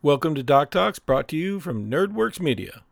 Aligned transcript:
Welcome 0.00 0.36
to 0.36 0.44
Doc 0.44 0.70
Talks, 0.70 1.00
brought 1.00 1.26
to 1.30 1.36
you 1.36 1.58
from 1.58 1.90
NerdWorks 1.90 2.38
Media. 2.38 2.82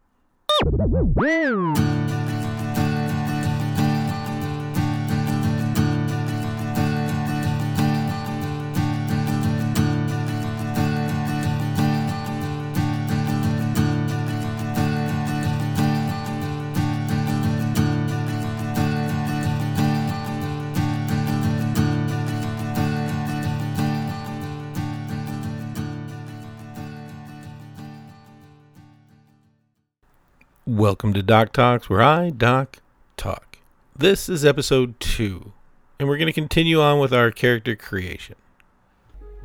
Welcome 30.87 31.15
to 31.15 31.23
Doc 31.25 31.53
Talks, 31.53 31.91
where 31.91 32.01
I, 32.01 32.31
Doc, 32.31 32.79
talk. 33.17 33.59
This 33.97 34.29
is 34.29 34.45
episode 34.45 35.01
two, 35.01 35.53
and 35.99 36.09
we're 36.09 36.17
going 36.17 36.29
to 36.29 36.33
continue 36.33 36.81
on 36.81 37.01
with 37.01 37.13
our 37.13 37.33
character 37.33 37.75
creation. 37.75 38.37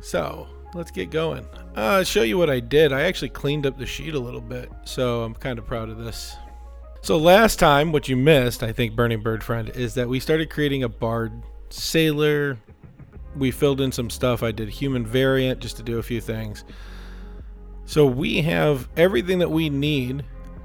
So, 0.00 0.46
let's 0.72 0.92
get 0.92 1.10
going. 1.10 1.44
Uh, 1.74 2.04
show 2.04 2.22
you 2.22 2.38
what 2.38 2.48
I 2.48 2.60
did. 2.60 2.92
I 2.92 3.02
actually 3.02 3.30
cleaned 3.30 3.66
up 3.66 3.76
the 3.76 3.86
sheet 3.86 4.14
a 4.14 4.20
little 4.20 4.40
bit, 4.40 4.70
so 4.84 5.24
I'm 5.24 5.34
kind 5.34 5.58
of 5.58 5.66
proud 5.66 5.88
of 5.88 5.98
this. 5.98 6.36
So, 7.00 7.16
last 7.16 7.58
time, 7.58 7.90
what 7.90 8.08
you 8.08 8.16
missed, 8.16 8.62
I 8.62 8.70
think, 8.70 8.94
Burning 8.94 9.20
Bird 9.20 9.42
Friend, 9.42 9.68
is 9.70 9.94
that 9.94 10.08
we 10.08 10.20
started 10.20 10.48
creating 10.48 10.84
a 10.84 10.88
bard 10.88 11.32
sailor. 11.70 12.56
We 13.34 13.50
filled 13.50 13.80
in 13.80 13.90
some 13.90 14.10
stuff. 14.10 14.44
I 14.44 14.52
did 14.52 14.68
human 14.68 15.04
variant 15.04 15.58
just 15.58 15.76
to 15.78 15.82
do 15.82 15.98
a 15.98 16.04
few 16.04 16.20
things. 16.20 16.62
So, 17.84 18.06
we 18.06 18.42
have 18.42 18.88
everything 18.96 19.40
that 19.40 19.50
we 19.50 19.70
need 19.70 20.24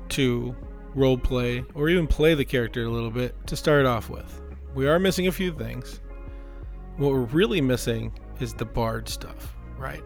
to 0.09 0.55
role 0.97 1.17
play 1.17 1.63
or 1.75 1.87
even 1.89 2.07
play 2.07 2.33
the 2.33 2.43
character 2.43 2.83
a 2.83 2.89
little 2.89 3.11
bit 3.11 3.35
to 3.47 3.55
start 3.55 3.85
off 3.85 4.09
with. 4.09 4.41
We 4.73 4.87
are 4.87 4.99
missing 4.99 5.27
a 5.27 5.31
few 5.31 5.53
things. 5.53 6.01
What 6.97 7.11
we're 7.11 7.21
really 7.21 7.61
missing 7.61 8.11
is 8.39 8.53
the 8.53 8.65
bard 8.65 9.07
stuff, 9.07 9.55
right? 9.77 10.03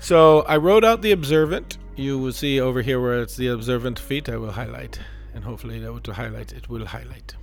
So 0.00 0.40
I 0.42 0.56
wrote 0.56 0.84
out 0.84 1.02
the 1.02 1.12
observant. 1.12 1.78
You 1.96 2.18
will 2.18 2.32
see 2.32 2.60
over 2.60 2.82
here 2.82 3.00
where 3.00 3.20
it's 3.20 3.36
the 3.36 3.48
observant 3.48 3.98
feat. 3.98 4.28
I 4.28 4.36
will 4.36 4.52
highlight, 4.52 4.98
and 5.34 5.44
hopefully 5.44 5.78
that 5.80 5.92
will 5.92 6.14
highlight. 6.14 6.52
It 6.52 6.68
will 6.68 6.86
highlight. 6.86 7.34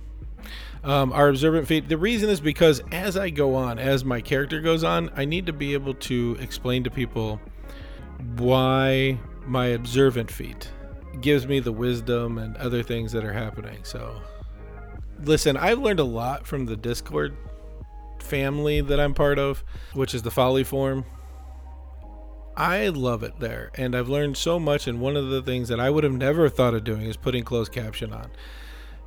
Um, 0.82 1.12
our 1.12 1.28
observant 1.28 1.66
feat. 1.66 1.88
The 1.88 1.96
reason 1.96 2.28
is 2.28 2.40
because 2.40 2.82
as 2.92 3.16
I 3.16 3.30
go 3.30 3.54
on, 3.54 3.78
as 3.78 4.04
my 4.04 4.20
character 4.20 4.60
goes 4.60 4.84
on, 4.84 5.10
I 5.16 5.24
need 5.24 5.46
to 5.46 5.52
be 5.52 5.72
able 5.72 5.94
to 5.94 6.36
explain 6.40 6.84
to 6.84 6.90
people 6.90 7.40
why 8.36 9.18
my 9.46 9.66
observant 9.66 10.30
feat 10.30 10.70
gives 11.20 11.46
me 11.46 11.60
the 11.60 11.72
wisdom 11.72 12.38
and 12.38 12.56
other 12.56 12.82
things 12.82 13.12
that 13.12 13.24
are 13.24 13.32
happening. 13.32 13.78
So, 13.82 14.20
listen, 15.22 15.56
I've 15.56 15.78
learned 15.78 16.00
a 16.00 16.04
lot 16.04 16.46
from 16.46 16.66
the 16.66 16.76
Discord 16.76 17.36
family 18.18 18.80
that 18.80 19.00
I'm 19.00 19.14
part 19.14 19.38
of, 19.38 19.64
which 19.92 20.14
is 20.14 20.22
the 20.22 20.30
Folly 20.30 20.64
Forum. 20.64 21.04
I 22.56 22.88
love 22.88 23.22
it 23.22 23.40
there, 23.40 23.70
and 23.74 23.96
I've 23.96 24.08
learned 24.08 24.36
so 24.36 24.60
much. 24.60 24.86
And 24.86 25.00
one 25.00 25.16
of 25.16 25.28
the 25.28 25.42
things 25.42 25.68
that 25.68 25.80
I 25.80 25.90
would 25.90 26.04
have 26.04 26.12
never 26.12 26.48
thought 26.48 26.74
of 26.74 26.84
doing 26.84 27.02
is 27.02 27.16
putting 27.16 27.44
closed 27.44 27.72
caption 27.72 28.12
on, 28.12 28.30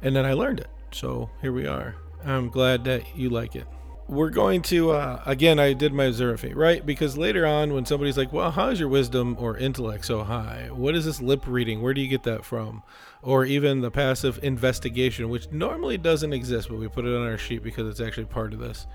and 0.02 0.16
then 0.16 0.26
I 0.26 0.34
learned 0.34 0.60
it. 0.60 0.70
So 0.92 1.30
here 1.42 1.54
we 1.54 1.66
are. 1.66 1.96
I'm 2.26 2.50
glad 2.50 2.84
that 2.86 3.16
you 3.16 3.30
like 3.30 3.56
it 3.56 3.68
we're 4.08 4.30
going 4.30 4.62
to 4.62 4.92
uh, 4.92 5.22
again 5.26 5.60
i 5.60 5.74
did 5.74 5.94
my 5.94 6.12
feat 6.38 6.56
right? 6.56 6.86
Because 6.86 7.18
later 7.18 7.46
on 7.46 7.74
when 7.74 7.86
somebody's 7.86 8.18
like 8.18 8.32
well 8.32 8.52
how 8.52 8.70
is 8.70 8.80
your 8.80 8.90
wisdom 8.90 9.36
or 9.40 9.58
intellect 9.58 10.06
so 10.06 10.24
high? 10.24 10.70
What 10.72 10.96
is 10.96 11.06
this 11.06 11.22
lip 11.22 11.44
reading? 11.46 11.82
Where 11.82 11.94
do 11.94 12.02
you 12.02 12.08
get 12.08 12.24
that 12.24 12.46
from? 12.46 12.84
Or 13.22 13.44
even 13.46 13.82
the 13.82 13.92
passive 13.92 14.44
investigation 14.44 15.30
which 15.30 15.52
normally 15.52 15.98
doesn't 15.98 16.34
exist 16.34 16.70
but 16.70 16.78
we 16.78 16.88
put 16.88 17.06
it 17.06 17.16
on 17.16 17.28
our 17.28 17.38
sheet 17.38 17.64
because 17.64 17.88
it's 17.88 18.02
actually 18.02 18.26
part 18.26 18.54
of 18.54 18.60
this. 18.60 18.88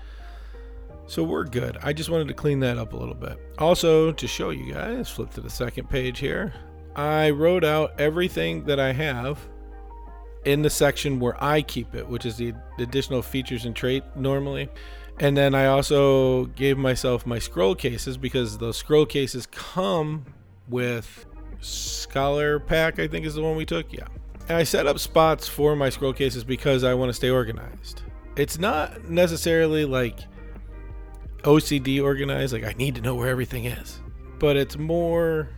So 1.05 1.23
we're 1.23 1.43
good. 1.43 1.77
I 1.83 1.93
just 1.93 2.09
wanted 2.09 2.29
to 2.29 2.33
clean 2.33 2.59
that 2.61 2.77
up 2.77 2.93
a 2.93 2.97
little 2.97 3.13
bit. 3.13 3.37
Also 3.59 4.11
to 4.13 4.27
show 4.27 4.49
you 4.49 4.73
guys 4.73 5.09
flip 5.09 5.31
to 5.31 5.41
the 5.41 5.49
second 5.49 5.89
page 5.89 6.19
here. 6.19 6.53
I 6.95 7.31
wrote 7.31 7.63
out 7.63 7.99
everything 7.99 8.65
that 8.65 8.79
i 8.79 8.93
have 8.93 9.39
in 10.45 10.61
the 10.61 10.69
section 10.69 11.19
where 11.19 11.41
I 11.43 11.61
keep 11.61 11.95
it, 11.95 12.07
which 12.07 12.25
is 12.25 12.37
the 12.37 12.53
additional 12.79 13.21
features 13.21 13.65
and 13.65 13.75
trait 13.75 14.03
normally. 14.15 14.69
And 15.19 15.37
then 15.37 15.53
I 15.53 15.67
also 15.67 16.45
gave 16.45 16.77
myself 16.77 17.25
my 17.25 17.39
scroll 17.39 17.75
cases 17.75 18.17
because 18.17 18.57
those 18.57 18.77
scroll 18.77 19.05
cases 19.05 19.45
come 19.45 20.25
with 20.67 21.25
Scholar 21.61 22.59
Pack, 22.59 22.99
I 22.99 23.07
think 23.07 23.25
is 23.25 23.35
the 23.35 23.41
one 23.41 23.55
we 23.55 23.65
took. 23.65 23.93
Yeah. 23.93 24.07
And 24.49 24.57
I 24.57 24.63
set 24.63 24.87
up 24.87 24.99
spots 24.99 25.47
for 25.47 25.75
my 25.75 25.89
scroll 25.89 26.13
cases 26.13 26.43
because 26.43 26.83
I 26.83 26.93
want 26.93 27.09
to 27.09 27.13
stay 27.13 27.29
organized. 27.29 28.01
It's 28.35 28.57
not 28.57 29.09
necessarily 29.09 29.85
like 29.85 30.19
OCD 31.43 32.01
organized, 32.03 32.53
like 32.53 32.63
I 32.63 32.73
need 32.73 32.95
to 32.95 33.01
know 33.01 33.15
where 33.15 33.29
everything 33.29 33.65
is, 33.65 34.01
but 34.39 34.57
it's 34.57 34.77
more 34.77 35.49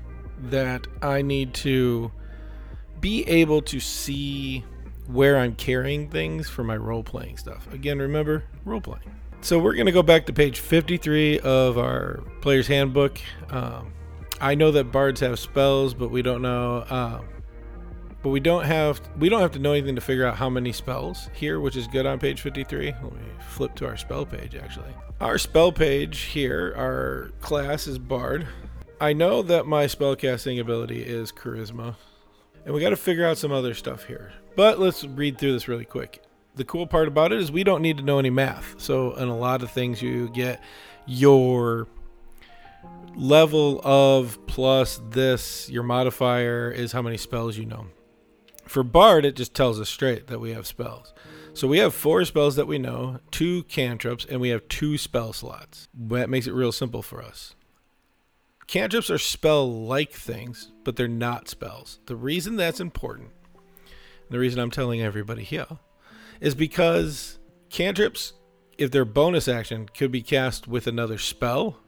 that 0.44 0.86
I 1.02 1.22
need 1.22 1.54
to 1.56 2.12
be 3.00 3.24
able 3.28 3.62
to 3.64 3.80
see 3.80 4.64
where 5.08 5.38
I'm 5.38 5.56
carrying 5.56 6.10
things 6.10 6.50
for 6.50 6.64
my 6.64 6.76
role 6.76 7.04
playing 7.04 7.38
stuff. 7.38 7.72
Again, 7.72 8.00
remember, 8.00 8.44
role 8.66 8.82
playing. 8.82 9.16
So 9.46 9.60
we're 9.60 9.76
going 9.76 9.86
to 9.86 9.92
go 9.92 10.02
back 10.02 10.26
to 10.26 10.34
page 10.34 10.60
53 10.60 11.38
of 11.42 11.78
our 11.78 12.24
player's 12.42 12.66
handbook. 12.66 13.20
Um, 13.52 13.94
I 14.42 14.56
know 14.56 14.72
that 14.72 14.86
bards 14.86 15.20
have 15.20 15.38
spells, 15.38 15.94
but 15.94 16.10
we 16.10 16.24
don't 16.24 16.42
know. 16.42 16.84
Um, 16.90 17.28
but 18.24 18.30
we 18.30 18.40
don't 18.40 18.66
have 18.66 19.00
we 19.20 19.30
don't 19.30 19.42
have 19.42 19.52
to 19.52 19.60
know 19.60 19.74
anything 19.74 19.94
to 19.94 20.02
figure 20.02 20.26
out 20.26 20.36
how 20.36 20.50
many 20.50 20.72
spells 20.72 21.30
here, 21.36 21.60
which 21.60 21.76
is 21.76 21.86
good 21.86 22.08
on 22.08 22.18
page 22.18 22.42
53. 22.42 22.86
Let 22.86 23.04
me 23.04 23.20
flip 23.40 23.76
to 23.76 23.86
our 23.86 23.96
spell 23.98 24.26
page 24.26 24.56
actually. 24.56 24.90
Our 25.22 25.38
spell 25.38 25.72
page 25.72 26.22
here, 26.22 26.74
our 26.76 27.30
class 27.40 27.86
is 27.86 28.00
bard. 28.00 28.48
I 29.00 29.14
know 29.14 29.44
that 29.44 29.68
my 29.68 29.86
spellcasting 29.86 30.60
ability 30.60 31.04
is 31.04 31.32
charisma, 31.32 31.98
and 32.66 32.74
we 32.74 32.82
got 32.82 32.90
to 32.90 32.98
figure 32.98 33.28
out 33.28 33.38
some 33.38 33.52
other 33.52 33.76
stuff 33.76 34.06
here. 34.06 34.34
But 34.56 34.80
let's 34.80 35.04
read 35.04 35.38
through 35.38 35.54
this 35.54 35.68
really 35.68 35.86
quick 35.86 36.24
the 36.56 36.66
cool 36.66 36.88
part 36.88 37.08
about 37.08 37.32
it 37.32 37.40
is 37.40 37.52
we 37.52 37.64
don't 37.64 37.82
need 37.82 37.98
to 37.98 38.04
know 38.04 38.20
any 38.20 38.30
math. 38.30 38.76
So, 38.78 39.14
in 39.16 39.28
a 39.28 39.38
lot 39.38 39.62
of 39.62 39.72
things, 39.72 40.02
you 40.02 40.30
get 40.30 40.62
your 41.06 41.88
level 43.16 43.82
of 43.84 44.38
plus 44.48 45.00
this, 45.10 45.70
your 45.70 45.84
modifier 45.84 46.70
is 46.72 46.92
how 46.92 47.02
many 47.02 47.18
spells 47.18 47.58
you 47.58 47.66
know. 47.66 47.88
For 48.66 48.84
Bard, 48.84 49.26
it 49.26 49.36
just 49.36 49.54
tells 49.54 49.80
us 49.80 49.90
straight 49.90 50.28
that 50.28 50.40
we 50.40 50.52
have 50.54 50.68
spells. 50.68 51.14
So 51.54 51.68
we 51.70 51.78
have 51.78 51.94
four 51.94 52.26
spells 52.26 52.58
that 52.58 52.68
we 52.68 52.78
know, 52.78 53.20
two 53.32 53.64
cantrips, 53.64 54.26
and 54.26 54.42
we 54.42 54.50
have 54.50 54.68
two 54.68 54.98
spell 54.98 55.32
slots. 55.32 55.88
That 55.94 56.30
makes 56.30 56.48
it 56.48 56.54
real 56.54 56.74
simple 56.74 57.02
for 57.02 57.22
us. 57.22 57.56
Cantrips 58.68 59.10
are 59.10 59.18
spell 59.18 59.72
like 59.72 60.12
things, 60.12 60.72
but 60.84 60.96
they're 60.96 61.08
not 61.08 61.48
spells. 61.48 62.00
The 62.08 62.16
reason 62.16 62.58
that's 62.58 62.82
important, 62.82 63.30
and 63.54 64.32
the 64.32 64.40
reason 64.40 64.60
I'm 64.60 64.72
telling 64.72 65.02
everybody 65.02 65.44
here, 65.44 65.68
is 66.42 66.56
because 66.56 67.40
cantrips, 67.70 68.34
if 68.78 68.92
they're 68.92 69.06
bonus 69.06 69.48
action, 69.48 69.88
could 69.90 70.12
be 70.12 70.22
cast 70.22 70.68
with 70.68 70.88
another 70.88 71.18
spell, 71.18 71.80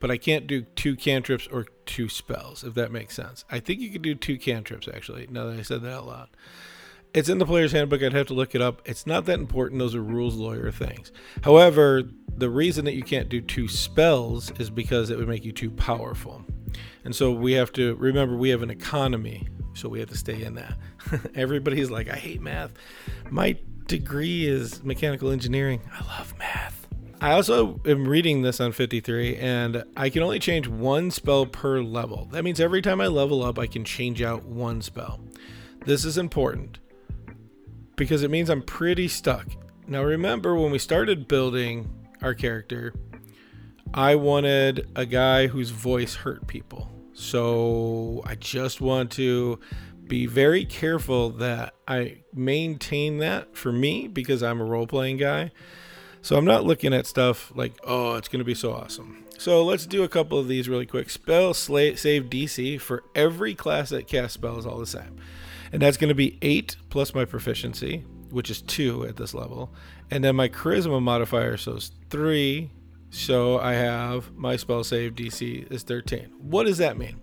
but 0.00 0.10
I 0.10 0.16
can't 0.16 0.46
do 0.46 0.62
two 0.62 0.96
cantrips 0.96 1.46
or 1.46 1.66
two 1.86 2.08
spells, 2.08 2.64
if 2.64 2.74
that 2.74 2.90
makes 2.90 3.14
sense. 3.14 3.44
I 3.50 3.60
think 3.60 3.80
you 3.80 3.90
could 3.90 4.02
do 4.02 4.14
two 4.14 4.36
cantrips, 4.38 4.88
actually, 4.92 5.28
now 5.30 5.46
that 5.46 5.58
I 5.58 5.62
said 5.62 5.82
that 5.82 5.92
out 5.92 6.06
loud. 6.06 6.28
It's 7.14 7.28
in 7.28 7.38
the 7.38 7.46
player's 7.46 7.72
handbook. 7.72 8.02
I'd 8.02 8.14
have 8.14 8.28
to 8.28 8.34
look 8.34 8.54
it 8.54 8.62
up. 8.62 8.80
It's 8.86 9.06
not 9.06 9.26
that 9.26 9.38
important. 9.38 9.78
Those 9.78 9.94
are 9.94 10.02
rules 10.02 10.34
lawyer 10.34 10.70
things. 10.70 11.12
However, 11.42 12.02
the 12.34 12.48
reason 12.48 12.86
that 12.86 12.94
you 12.94 13.02
can't 13.02 13.28
do 13.28 13.40
two 13.40 13.68
spells 13.68 14.50
is 14.58 14.70
because 14.70 15.10
it 15.10 15.18
would 15.18 15.28
make 15.28 15.44
you 15.44 15.52
too 15.52 15.70
powerful. 15.70 16.42
And 17.04 17.14
so 17.14 17.30
we 17.30 17.52
have 17.52 17.72
to 17.74 17.94
remember 17.96 18.36
we 18.36 18.48
have 18.48 18.62
an 18.62 18.70
economy 18.70 19.46
so 19.74 19.88
we 19.88 20.00
have 20.00 20.10
to 20.10 20.16
stay 20.16 20.42
in 20.42 20.54
that. 20.54 20.76
Everybody's 21.34 21.90
like, 21.90 22.08
I 22.08 22.16
hate 22.16 22.40
math. 22.40 22.72
My 23.30 23.56
degree 23.86 24.46
is 24.46 24.82
mechanical 24.82 25.30
engineering. 25.30 25.80
I 25.92 26.04
love 26.18 26.36
math. 26.38 26.86
I 27.20 27.32
also 27.32 27.80
am 27.86 28.08
reading 28.08 28.42
this 28.42 28.60
on 28.60 28.72
53, 28.72 29.36
and 29.36 29.84
I 29.96 30.10
can 30.10 30.22
only 30.24 30.40
change 30.40 30.66
one 30.66 31.12
spell 31.12 31.46
per 31.46 31.80
level. 31.80 32.28
That 32.32 32.42
means 32.42 32.58
every 32.58 32.82
time 32.82 33.00
I 33.00 33.06
level 33.06 33.44
up, 33.44 33.60
I 33.60 33.68
can 33.68 33.84
change 33.84 34.20
out 34.22 34.44
one 34.44 34.82
spell. 34.82 35.20
This 35.84 36.04
is 36.04 36.18
important 36.18 36.80
because 37.94 38.24
it 38.24 38.30
means 38.30 38.50
I'm 38.50 38.62
pretty 38.62 39.06
stuck. 39.06 39.46
Now, 39.86 40.02
remember 40.02 40.56
when 40.56 40.72
we 40.72 40.78
started 40.80 41.28
building 41.28 41.88
our 42.22 42.34
character, 42.34 42.92
I 43.94 44.16
wanted 44.16 44.88
a 44.96 45.06
guy 45.06 45.46
whose 45.46 45.70
voice 45.70 46.16
hurt 46.16 46.46
people. 46.48 46.90
So 47.14 48.22
I 48.24 48.34
just 48.34 48.80
want 48.80 49.10
to 49.12 49.60
be 50.06 50.26
very 50.26 50.64
careful 50.64 51.30
that 51.30 51.74
I 51.86 52.18
maintain 52.34 53.18
that 53.18 53.56
for 53.56 53.72
me 53.72 54.08
because 54.08 54.42
I'm 54.42 54.60
a 54.60 54.64
role 54.64 54.86
playing 54.86 55.18
guy. 55.18 55.52
So 56.20 56.36
I'm 56.36 56.44
not 56.44 56.64
looking 56.64 56.94
at 56.94 57.06
stuff 57.06 57.52
like, 57.54 57.74
oh, 57.84 58.14
it's 58.14 58.28
going 58.28 58.40
to 58.40 58.44
be 58.44 58.54
so 58.54 58.72
awesome. 58.72 59.24
So 59.38 59.64
let's 59.64 59.86
do 59.86 60.04
a 60.04 60.08
couple 60.08 60.38
of 60.38 60.46
these 60.46 60.68
really 60.68 60.86
quick. 60.86 61.10
Spell 61.10 61.52
save 61.52 61.96
DC 61.96 62.80
for 62.80 63.02
every 63.14 63.54
class 63.54 63.90
that 63.90 64.06
casts 64.06 64.34
spells 64.34 64.64
all 64.64 64.78
the 64.78 64.86
same. 64.86 65.16
And 65.72 65.82
that's 65.82 65.96
going 65.96 66.10
to 66.10 66.14
be 66.14 66.38
8 66.42 66.76
plus 66.90 67.14
my 67.14 67.24
proficiency, 67.24 68.04
which 68.30 68.50
is 68.50 68.62
2 68.62 69.06
at 69.06 69.16
this 69.16 69.34
level. 69.34 69.72
And 70.10 70.22
then 70.22 70.36
my 70.36 70.48
charisma 70.48 71.02
modifier, 71.02 71.56
so 71.56 71.72
it's 71.72 71.90
3. 72.10 72.70
So 73.12 73.58
I 73.58 73.74
have 73.74 74.32
my 74.32 74.56
spell 74.56 74.82
save 74.82 75.14
DC 75.14 75.70
is 75.70 75.82
13. 75.82 76.32
What 76.38 76.64
does 76.64 76.78
that 76.78 76.96
mean? 76.96 77.20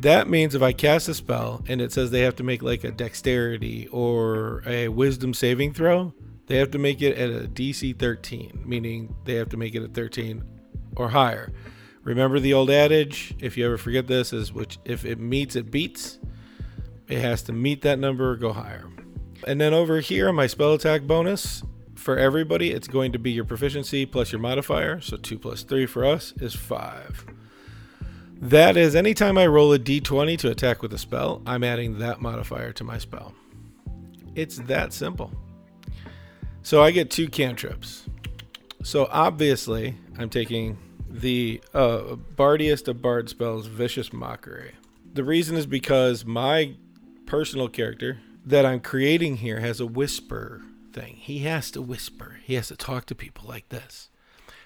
That 0.00 0.28
means 0.28 0.56
if 0.56 0.62
I 0.62 0.72
cast 0.72 1.08
a 1.08 1.14
spell 1.14 1.62
and 1.68 1.80
it 1.80 1.92
says 1.92 2.10
they 2.10 2.22
have 2.22 2.34
to 2.36 2.42
make 2.42 2.62
like 2.62 2.82
a 2.82 2.90
dexterity 2.90 3.86
or 3.92 4.60
a 4.66 4.88
wisdom 4.88 5.34
saving 5.34 5.72
throw, 5.72 6.12
they 6.48 6.56
have 6.56 6.72
to 6.72 6.80
make 6.80 7.00
it 7.00 7.16
at 7.16 7.30
a 7.30 7.48
DC 7.48 7.96
13, 7.96 8.64
meaning 8.66 9.14
they 9.24 9.34
have 9.34 9.48
to 9.50 9.56
make 9.56 9.76
it 9.76 9.84
a 9.84 9.88
13 9.88 10.42
or 10.96 11.08
higher. 11.08 11.52
Remember 12.02 12.40
the 12.40 12.52
old 12.52 12.68
adage, 12.68 13.36
if 13.38 13.56
you 13.56 13.64
ever 13.64 13.78
forget 13.78 14.08
this, 14.08 14.32
is 14.32 14.52
which 14.52 14.80
if 14.84 15.04
it 15.04 15.20
meets, 15.20 15.54
it 15.54 15.70
beats. 15.70 16.18
It 17.06 17.20
has 17.20 17.42
to 17.44 17.52
meet 17.52 17.82
that 17.82 18.00
number 18.00 18.32
or 18.32 18.36
go 18.36 18.52
higher. 18.52 18.88
And 19.46 19.60
then 19.60 19.74
over 19.74 20.00
here 20.00 20.32
my 20.32 20.48
spell 20.48 20.74
attack 20.74 21.02
bonus, 21.02 21.62
for 22.02 22.18
everybody, 22.18 22.72
it's 22.72 22.88
going 22.88 23.12
to 23.12 23.18
be 23.18 23.30
your 23.30 23.44
proficiency 23.44 24.04
plus 24.04 24.32
your 24.32 24.40
modifier. 24.40 25.00
So 25.00 25.16
2 25.16 25.38
plus 25.38 25.62
3 25.62 25.86
for 25.86 26.04
us 26.04 26.34
is 26.40 26.54
5. 26.54 27.26
That 28.40 28.76
is, 28.76 28.96
anytime 28.96 29.38
I 29.38 29.46
roll 29.46 29.72
a 29.72 29.78
d20 29.78 30.36
to 30.40 30.50
attack 30.50 30.82
with 30.82 30.92
a 30.92 30.98
spell, 30.98 31.40
I'm 31.46 31.62
adding 31.62 32.00
that 32.00 32.20
modifier 32.20 32.72
to 32.72 32.84
my 32.84 32.98
spell. 32.98 33.34
It's 34.34 34.56
that 34.58 34.92
simple. 34.92 35.30
So 36.62 36.82
I 36.82 36.90
get 36.90 37.10
two 37.10 37.28
cantrips. 37.28 38.04
So 38.82 39.08
obviously, 39.12 39.96
I'm 40.18 40.28
taking 40.28 40.78
the 41.08 41.62
uh, 41.72 42.16
bardiest 42.16 42.88
of 42.88 43.00
bard 43.00 43.28
spells, 43.28 43.66
Vicious 43.66 44.12
Mockery. 44.12 44.72
The 45.14 45.22
reason 45.22 45.56
is 45.56 45.66
because 45.66 46.24
my 46.24 46.74
personal 47.26 47.68
character 47.68 48.18
that 48.44 48.66
I'm 48.66 48.80
creating 48.80 49.36
here 49.36 49.60
has 49.60 49.78
a 49.78 49.86
whisper 49.86 50.62
thing. 50.92 51.16
He 51.16 51.40
has 51.40 51.70
to 51.72 51.82
whisper. 51.82 52.40
He 52.44 52.54
has 52.54 52.68
to 52.68 52.76
talk 52.76 53.06
to 53.06 53.14
people 53.14 53.48
like 53.48 53.68
this. 53.68 54.10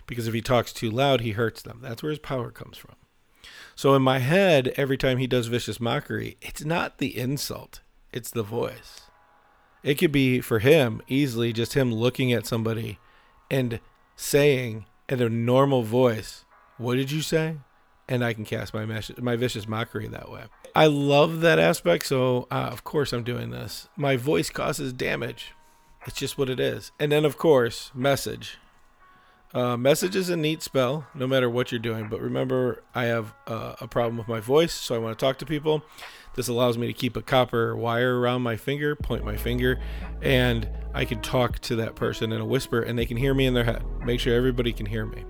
Because 0.06 0.28
if 0.28 0.34
he 0.34 0.40
talks 0.40 0.72
too 0.72 0.90
loud, 0.90 1.20
he 1.20 1.32
hurts 1.32 1.62
them. 1.62 1.80
That's 1.82 2.02
where 2.02 2.10
his 2.10 2.18
power 2.18 2.50
comes 2.50 2.76
from. 2.78 2.94
So 3.74 3.94
in 3.94 4.02
my 4.02 4.18
head, 4.20 4.72
every 4.76 4.96
time 4.96 5.18
he 5.18 5.26
does 5.26 5.48
vicious 5.48 5.80
mockery, 5.80 6.36
it's 6.40 6.64
not 6.64 6.98
the 6.98 7.16
insult, 7.16 7.80
it's 8.12 8.30
the 8.30 8.42
voice. 8.42 9.02
It 9.82 9.96
could 9.96 10.12
be 10.12 10.40
for 10.40 10.60
him 10.60 11.02
easily 11.06 11.52
just 11.52 11.74
him 11.74 11.92
looking 11.92 12.32
at 12.32 12.46
somebody 12.46 12.98
and 13.50 13.78
saying 14.16 14.86
in 15.08 15.20
a 15.20 15.28
normal 15.28 15.82
voice, 15.82 16.44
"What 16.78 16.96
did 16.96 17.10
you 17.10 17.22
say?" 17.22 17.58
And 18.08 18.24
I 18.24 18.32
can 18.32 18.44
cast 18.44 18.72
my 18.72 18.84
mes- 18.86 19.18
my 19.18 19.36
vicious 19.36 19.68
mockery 19.68 20.08
that 20.08 20.30
way. 20.30 20.44
I 20.74 20.86
love 20.86 21.40
that 21.40 21.58
aspect, 21.58 22.06
so 22.06 22.48
uh, 22.50 22.70
of 22.72 22.82
course 22.82 23.12
I'm 23.12 23.22
doing 23.22 23.50
this. 23.50 23.88
My 23.96 24.16
voice 24.16 24.50
causes 24.50 24.92
damage. 24.92 25.52
It's 26.06 26.18
just 26.18 26.38
what 26.38 26.48
it 26.48 26.60
is. 26.60 26.92
And 26.98 27.10
then 27.10 27.24
of 27.24 27.36
course, 27.36 27.90
message. 27.94 28.58
Uh, 29.54 29.76
message 29.76 30.14
is 30.14 30.28
a 30.28 30.36
neat 30.36 30.62
spell, 30.62 31.06
no 31.14 31.26
matter 31.26 31.48
what 31.48 31.72
you're 31.72 31.78
doing. 31.78 32.08
But 32.08 32.20
remember, 32.20 32.82
I 32.94 33.04
have 33.04 33.32
uh, 33.46 33.76
a 33.80 33.88
problem 33.88 34.18
with 34.18 34.28
my 34.28 34.40
voice, 34.40 34.72
so 34.72 34.94
I 34.94 34.98
want 34.98 35.18
to 35.18 35.24
talk 35.24 35.38
to 35.38 35.46
people. 35.46 35.82
This 36.34 36.48
allows 36.48 36.76
me 36.76 36.86
to 36.86 36.92
keep 36.92 37.16
a 37.16 37.22
copper 37.22 37.74
wire 37.74 38.18
around 38.18 38.42
my 38.42 38.56
finger, 38.56 38.94
point 38.94 39.24
my 39.24 39.36
finger, 39.36 39.80
and 40.20 40.68
I 40.92 41.06
can 41.06 41.22
talk 41.22 41.60
to 41.60 41.76
that 41.76 41.94
person 41.94 42.32
in 42.32 42.40
a 42.40 42.44
whisper, 42.44 42.82
and 42.82 42.98
they 42.98 43.06
can 43.06 43.16
hear 43.16 43.32
me 43.32 43.46
in 43.46 43.54
their 43.54 43.64
head. 43.64 43.82
Make 44.04 44.20
sure 44.20 44.36
everybody 44.36 44.72
can 44.72 44.84
hear 44.84 45.06
me. 45.06 45.24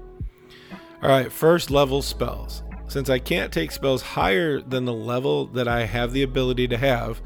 All 1.02 1.08
right, 1.08 1.30
first 1.30 1.70
level 1.70 2.02
spells. 2.02 2.64
Since 2.88 3.08
I 3.08 3.20
can't 3.20 3.52
take 3.52 3.70
spells 3.70 4.02
higher 4.02 4.60
than 4.60 4.84
the 4.84 4.92
level 4.92 5.46
that 5.48 5.68
I 5.68 5.84
have 5.84 6.12
the 6.12 6.22
ability 6.22 6.66
to 6.68 6.76
have, 6.76 7.20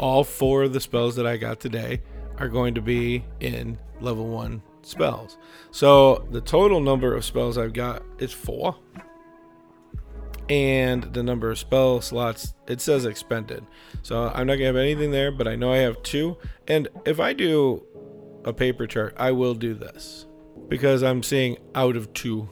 all 0.00 0.24
four 0.24 0.64
of 0.64 0.72
the 0.72 0.80
spells 0.80 1.14
that 1.16 1.26
I 1.26 1.36
got 1.36 1.60
today 1.60 2.00
are 2.40 2.48
going 2.48 2.74
to 2.74 2.82
be 2.82 3.24
in 3.38 3.78
level 4.00 4.26
one 4.26 4.62
spells. 4.82 5.36
So 5.70 6.26
the 6.30 6.40
total 6.40 6.80
number 6.80 7.14
of 7.14 7.24
spells 7.24 7.58
I've 7.58 7.74
got 7.74 8.02
is 8.18 8.32
four. 8.32 8.76
And 10.48 11.04
the 11.14 11.22
number 11.22 11.50
of 11.52 11.58
spell 11.58 12.00
slots, 12.00 12.54
it 12.66 12.80
says 12.80 13.04
expended. 13.04 13.64
So 14.02 14.32
I'm 14.34 14.48
not 14.48 14.54
going 14.54 14.60
to 14.60 14.66
have 14.66 14.76
anything 14.76 15.12
there, 15.12 15.30
but 15.30 15.46
I 15.46 15.54
know 15.54 15.72
I 15.72 15.78
have 15.78 16.02
two. 16.02 16.38
And 16.66 16.88
if 17.04 17.20
I 17.20 17.34
do 17.34 17.84
a 18.44 18.52
paper 18.52 18.88
chart, 18.88 19.14
I 19.16 19.30
will 19.30 19.54
do 19.54 19.74
this 19.74 20.26
because 20.68 21.04
I'm 21.04 21.22
seeing 21.22 21.56
out 21.76 21.94
of 21.94 22.12
two, 22.14 22.48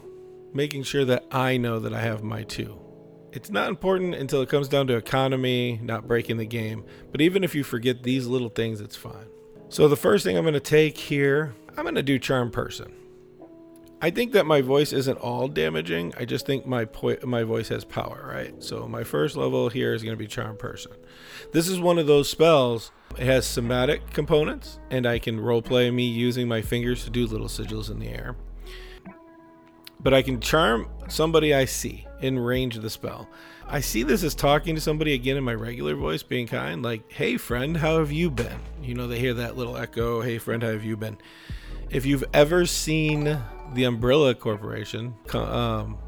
making 0.53 0.85
sure 0.85 1.05
that 1.07 1.25
I 1.33 1.57
know 1.57 1.81
that 1.81 1.93
I 1.93 2.01
have 2.01 2.23
my 2.23 2.45
two. 2.45 2.79
It's 3.33 3.51
not 3.51 3.69
important 3.69 4.15
until 4.15 4.43
it 4.43 4.49
comes 4.49 4.69
down 4.69 4.87
to 4.87 4.97
economy, 4.97 5.81
not 5.83 6.07
breaking 6.07 6.37
the 6.37 6.47
game. 6.47 6.85
But 7.11 7.21
even 7.21 7.43
if 7.43 7.55
you 7.55 7.65
forget 7.65 8.05
these 8.05 8.27
little 8.27 8.49
things, 8.49 8.81
it's 8.81 8.97
fine. 8.97 9.27
So 9.71 9.87
the 9.87 9.97
first 9.97 10.25
thing 10.25 10.37
I'm 10.37 10.45
going 10.45 10.55
to 10.55 10.61
take 10.61 10.97
here 10.97 11.55
I'm 11.77 11.85
going 11.85 11.95
to 11.95 12.03
do 12.03 12.19
Charm 12.19 12.51
Person. 12.51 12.93
I 14.01 14.11
think 14.11 14.33
that 14.33 14.47
my 14.47 14.63
voice 14.63 14.93
isn't 14.93 15.19
all 15.19 15.47
damaging. 15.47 16.13
I 16.19 16.25
just 16.25 16.47
think 16.47 16.67
my 16.67 16.87
po- 16.87 17.19
my 17.23 17.45
voice 17.45 17.69
has 17.69 17.85
power, 17.85 18.29
right? 18.29 18.61
So 18.63 18.89
my 18.89 19.05
first 19.05 19.37
level 19.37 19.69
here 19.69 19.95
is 19.95 20.03
going 20.03 20.13
to 20.13 20.19
be 20.19 20.27
Charm 20.27 20.57
Person. 20.57 20.93
This 21.53 21.69
is 21.69 21.79
one 21.79 21.99
of 21.99 22.07
those 22.07 22.29
spells. 22.29 22.91
It 23.17 23.27
has 23.27 23.47
somatic 23.47 24.11
components, 24.11 24.81
and 24.91 25.07
I 25.07 25.19
can 25.19 25.39
roleplay 25.39 25.93
me 25.93 26.09
using 26.09 26.49
my 26.49 26.63
fingers 26.63 27.05
to 27.05 27.11
do 27.11 27.27
little 27.27 27.49
sigils 27.49 27.91
in 27.91 27.99
the 27.99 28.09
air. 28.09 28.37
But 30.01 30.15
I 30.15 30.23
can 30.23 30.41
charm 30.41 30.89
somebody 31.09 31.55
I 31.55 31.65
see 31.65 32.07
in 32.21 32.39
range 32.39 32.77
of 32.77 32.83
the 32.83 32.91
spell. 32.91 33.29
I 33.69 33.81
see 33.81 34.03
this 34.03 34.23
as 34.25 34.35
talking 34.35 34.75
to 34.75 34.81
somebody 34.81 35.13
again 35.15 35.37
in 35.37 35.45
my 35.45 35.55
regular 35.55 35.95
voice, 35.95 36.23
being 36.23 36.47
kind, 36.47 36.83
like, 36.83 37.13
"Hey 37.13 37.37
friend, 37.37 37.77
how 37.77 37.99
have 37.99 38.11
you 38.11 38.31
been?" 38.31 38.61
You 38.83 38.95
know, 38.95 39.07
they 39.07 39.19
hear 39.19 39.35
that 39.35 39.57
little 39.57 39.77
echo, 39.77 40.23
"Hey 40.23 40.39
friend, 40.39 40.63
how 40.63 40.71
have 40.71 40.85
you 40.85 40.97
been?" 40.97 41.19
if 41.91 42.05
you've 42.05 42.25
ever 42.35 42.67
seen 42.67 43.39
the 43.75 43.85
Umbrella 43.85 44.35
Corporation, 44.35 45.15
um, 45.33 45.99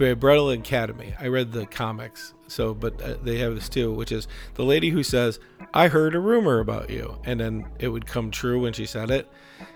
Umbrella 0.00 0.54
Academy, 0.54 1.14
I 1.18 1.26
read 1.28 1.52
the 1.52 1.66
comics, 1.66 2.34
so 2.46 2.74
but 2.74 3.00
uh, 3.02 3.16
they 3.22 3.38
have 3.38 3.54
this 3.54 3.68
too, 3.68 3.92
which 3.92 4.12
is 4.12 4.28
the 4.54 4.64
lady 4.64 4.90
who 4.90 5.02
says, 5.02 5.40
"I 5.74 5.88
heard 5.88 6.14
a 6.14 6.20
rumor 6.20 6.60
about 6.60 6.90
you," 6.90 7.20
and 7.24 7.40
then 7.40 7.66
it 7.78 7.88
would 7.88 8.06
come 8.06 8.30
true 8.30 8.60
when 8.60 8.72
she 8.72 8.86
said 8.86 9.10
it, 9.10 9.28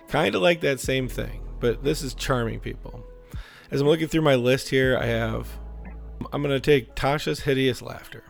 kind 0.07 0.35
of 0.35 0.41
like 0.41 0.61
that 0.61 0.79
same 0.79 1.07
thing. 1.07 1.41
But 1.59 1.83
this 1.83 2.01
is 2.01 2.13
charming 2.13 2.59
people. 2.59 3.05
As 3.71 3.81
I'm 3.81 3.87
looking 3.87 4.07
through 4.07 4.21
my 4.21 4.35
list 4.35 4.69
here, 4.69 4.97
I 4.97 5.07
have 5.07 5.47
I'm 6.31 6.41
gonna 6.41 6.59
take 6.59 6.95
Tasha's 6.95 7.41
hideous 7.41 7.81
laughter. 7.81 8.23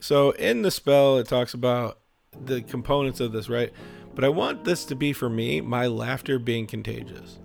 So 0.00 0.30
in 0.32 0.62
the 0.62 0.70
spell, 0.70 1.18
it 1.18 1.28
talks 1.28 1.54
about 1.54 1.98
the 2.44 2.62
components 2.62 3.20
of 3.20 3.32
this, 3.32 3.48
right? 3.48 3.72
But 4.14 4.24
I 4.24 4.28
want 4.28 4.64
this 4.64 4.84
to 4.86 4.96
be 4.96 5.12
for 5.12 5.28
me, 5.28 5.60
my 5.60 5.86
laughter 5.86 6.38
being 6.38 6.66
contagious. 6.66 7.38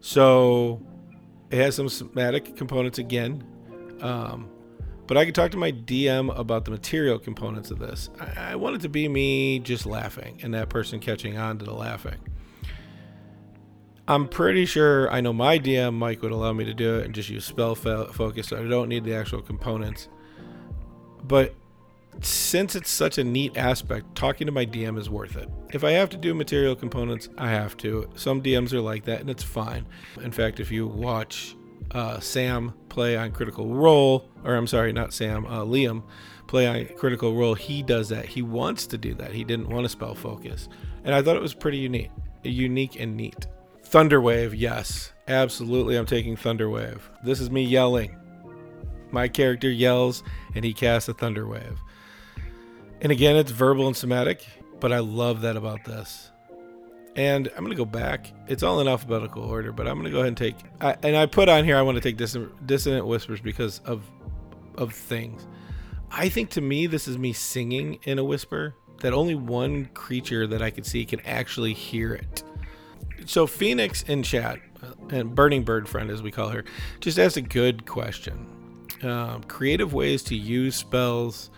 So 0.00 0.82
it 1.50 1.58
has 1.58 1.76
some 1.76 1.88
somatic 1.88 2.56
components 2.56 2.98
again. 2.98 3.44
Um, 4.00 4.48
but 5.06 5.16
I 5.16 5.24
can 5.24 5.32
talk 5.32 5.50
to 5.52 5.56
my 5.56 5.72
DM 5.72 6.36
about 6.38 6.64
the 6.66 6.70
material 6.70 7.18
components 7.18 7.70
of 7.70 7.78
this. 7.78 8.10
I, 8.20 8.52
I 8.52 8.56
want 8.56 8.76
it 8.76 8.82
to 8.82 8.88
be 8.88 9.08
me 9.08 9.58
just 9.58 9.86
laughing 9.86 10.38
and 10.42 10.52
that 10.54 10.68
person 10.68 11.00
catching 11.00 11.38
on 11.38 11.58
to 11.58 11.64
the 11.64 11.74
laughing. 11.74 12.18
I'm 14.08 14.26
pretty 14.26 14.64
sure 14.64 15.10
I 15.12 15.20
know 15.20 15.34
my 15.34 15.58
DM 15.58 15.92
Mike 15.92 16.22
would 16.22 16.32
allow 16.32 16.54
me 16.54 16.64
to 16.64 16.72
do 16.72 16.98
it 16.98 17.04
and 17.04 17.14
just 17.14 17.28
use 17.28 17.44
spell 17.44 17.74
focus. 17.74 18.48
So 18.48 18.56
I 18.56 18.66
don't 18.66 18.88
need 18.88 19.04
the 19.04 19.14
actual 19.14 19.42
components. 19.42 20.08
But 21.22 21.54
since 22.22 22.74
it's 22.74 22.90
such 22.90 23.18
a 23.18 23.24
neat 23.24 23.58
aspect, 23.58 24.14
talking 24.14 24.46
to 24.46 24.52
my 24.52 24.64
DM 24.64 24.98
is 24.98 25.10
worth 25.10 25.36
it. 25.36 25.50
If 25.74 25.84
I 25.84 25.90
have 25.92 26.08
to 26.10 26.16
do 26.16 26.32
material 26.32 26.74
components, 26.74 27.28
I 27.36 27.50
have 27.50 27.76
to. 27.78 28.08
Some 28.14 28.42
DMs 28.42 28.72
are 28.72 28.80
like 28.80 29.04
that, 29.04 29.20
and 29.20 29.28
it's 29.28 29.42
fine. 29.42 29.86
In 30.22 30.32
fact, 30.32 30.58
if 30.58 30.72
you 30.72 30.86
watch 30.86 31.54
uh, 31.90 32.18
Sam 32.18 32.72
play 32.88 33.14
on 33.14 33.30
Critical 33.30 33.74
Role, 33.74 34.26
or 34.42 34.54
I'm 34.54 34.66
sorry, 34.66 34.90
not 34.90 35.12
Sam, 35.12 35.44
uh, 35.44 35.64
Liam 35.66 36.02
play 36.46 36.66
on 36.66 36.96
Critical 36.96 37.34
Role, 37.36 37.54
he 37.54 37.82
does 37.82 38.08
that. 38.08 38.24
He 38.24 38.40
wants 38.40 38.86
to 38.86 38.96
do 38.96 39.12
that. 39.16 39.32
He 39.32 39.44
didn't 39.44 39.68
want 39.68 39.84
to 39.84 39.90
spell 39.90 40.14
focus, 40.14 40.70
and 41.04 41.14
I 41.14 41.20
thought 41.20 41.36
it 41.36 41.42
was 41.42 41.52
pretty 41.52 41.78
unique, 41.78 42.10
unique 42.42 42.98
and 42.98 43.14
neat. 43.14 43.46
Thunderwave, 43.90 44.52
yes, 44.54 45.12
absolutely. 45.28 45.96
I'm 45.96 46.04
taking 46.04 46.36
Thunderwave. 46.36 47.00
This 47.24 47.40
is 47.40 47.50
me 47.50 47.62
yelling. 47.62 48.16
My 49.10 49.28
character 49.28 49.70
yells, 49.70 50.22
and 50.54 50.62
he 50.62 50.74
casts 50.74 51.08
a 51.08 51.14
Thunderwave. 51.14 51.78
And 53.00 53.10
again, 53.10 53.36
it's 53.36 53.50
verbal 53.50 53.86
and 53.86 53.96
somatic, 53.96 54.46
but 54.78 54.92
I 54.92 54.98
love 54.98 55.40
that 55.40 55.56
about 55.56 55.84
this. 55.84 56.30
And 57.16 57.48
I'm 57.48 57.64
going 57.64 57.70
to 57.70 57.76
go 57.76 57.86
back. 57.86 58.30
It's 58.46 58.62
all 58.62 58.80
in 58.80 58.88
alphabetical 58.88 59.42
order, 59.42 59.72
but 59.72 59.88
I'm 59.88 59.94
going 59.94 60.04
to 60.04 60.10
go 60.10 60.18
ahead 60.18 60.28
and 60.28 60.36
take. 60.36 60.56
I, 60.82 60.96
and 61.02 61.16
I 61.16 61.24
put 61.24 61.48
on 61.48 61.64
here 61.64 61.76
I 61.76 61.82
want 61.82 61.96
to 61.96 62.02
take 62.02 62.18
dissonant, 62.18 63.06
whispers 63.06 63.40
because 63.40 63.78
of 63.80 64.02
of 64.76 64.92
things. 64.92 65.46
I 66.10 66.28
think 66.28 66.50
to 66.50 66.60
me 66.60 66.86
this 66.86 67.08
is 67.08 67.18
me 67.18 67.32
singing 67.32 67.98
in 68.04 68.18
a 68.18 68.24
whisper 68.24 68.74
that 69.00 69.12
only 69.12 69.34
one 69.34 69.86
creature 69.94 70.46
that 70.46 70.62
I 70.62 70.70
can 70.70 70.84
see 70.84 71.04
can 71.04 71.20
actually 71.20 71.72
hear 71.72 72.14
it. 72.14 72.44
So 73.28 73.46
Phoenix 73.46 74.04
in 74.04 74.22
chat, 74.22 74.58
and 75.10 75.34
Burning 75.34 75.62
Bird 75.62 75.86
friend, 75.86 76.10
as 76.10 76.22
we 76.22 76.30
call 76.30 76.48
her, 76.48 76.64
just 76.98 77.18
asked 77.18 77.36
a 77.36 77.42
good 77.42 77.84
question. 77.84 78.86
Um, 79.02 79.42
creative 79.42 79.92
ways 79.92 80.22
to 80.24 80.34
use 80.34 80.74
spells, 80.76 81.50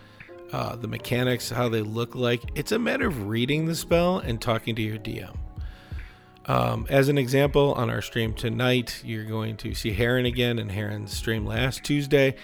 uh, 0.51 0.75
the 0.75 0.89
mechanics, 0.89 1.49
how 1.49 1.69
they 1.69 1.81
look 1.81 2.13
like. 2.13 2.41
It's 2.55 2.73
a 2.73 2.77
matter 2.77 3.07
of 3.07 3.29
reading 3.29 3.67
the 3.67 3.75
spell 3.75 4.17
and 4.17 4.41
talking 4.41 4.75
to 4.75 4.81
your 4.81 4.97
DM. 4.97 5.37
Um, 6.45 6.87
as 6.89 7.07
an 7.07 7.17
example, 7.17 7.73
on 7.75 7.89
our 7.89 8.01
stream 8.01 8.33
tonight, 8.33 9.01
you're 9.05 9.23
going 9.23 9.55
to 9.57 9.73
see 9.73 9.93
Heron 9.93 10.25
again 10.25 10.59
in 10.59 10.67
Heron's 10.67 11.15
stream 11.15 11.45
last 11.45 11.85
Tuesday. 11.85 12.35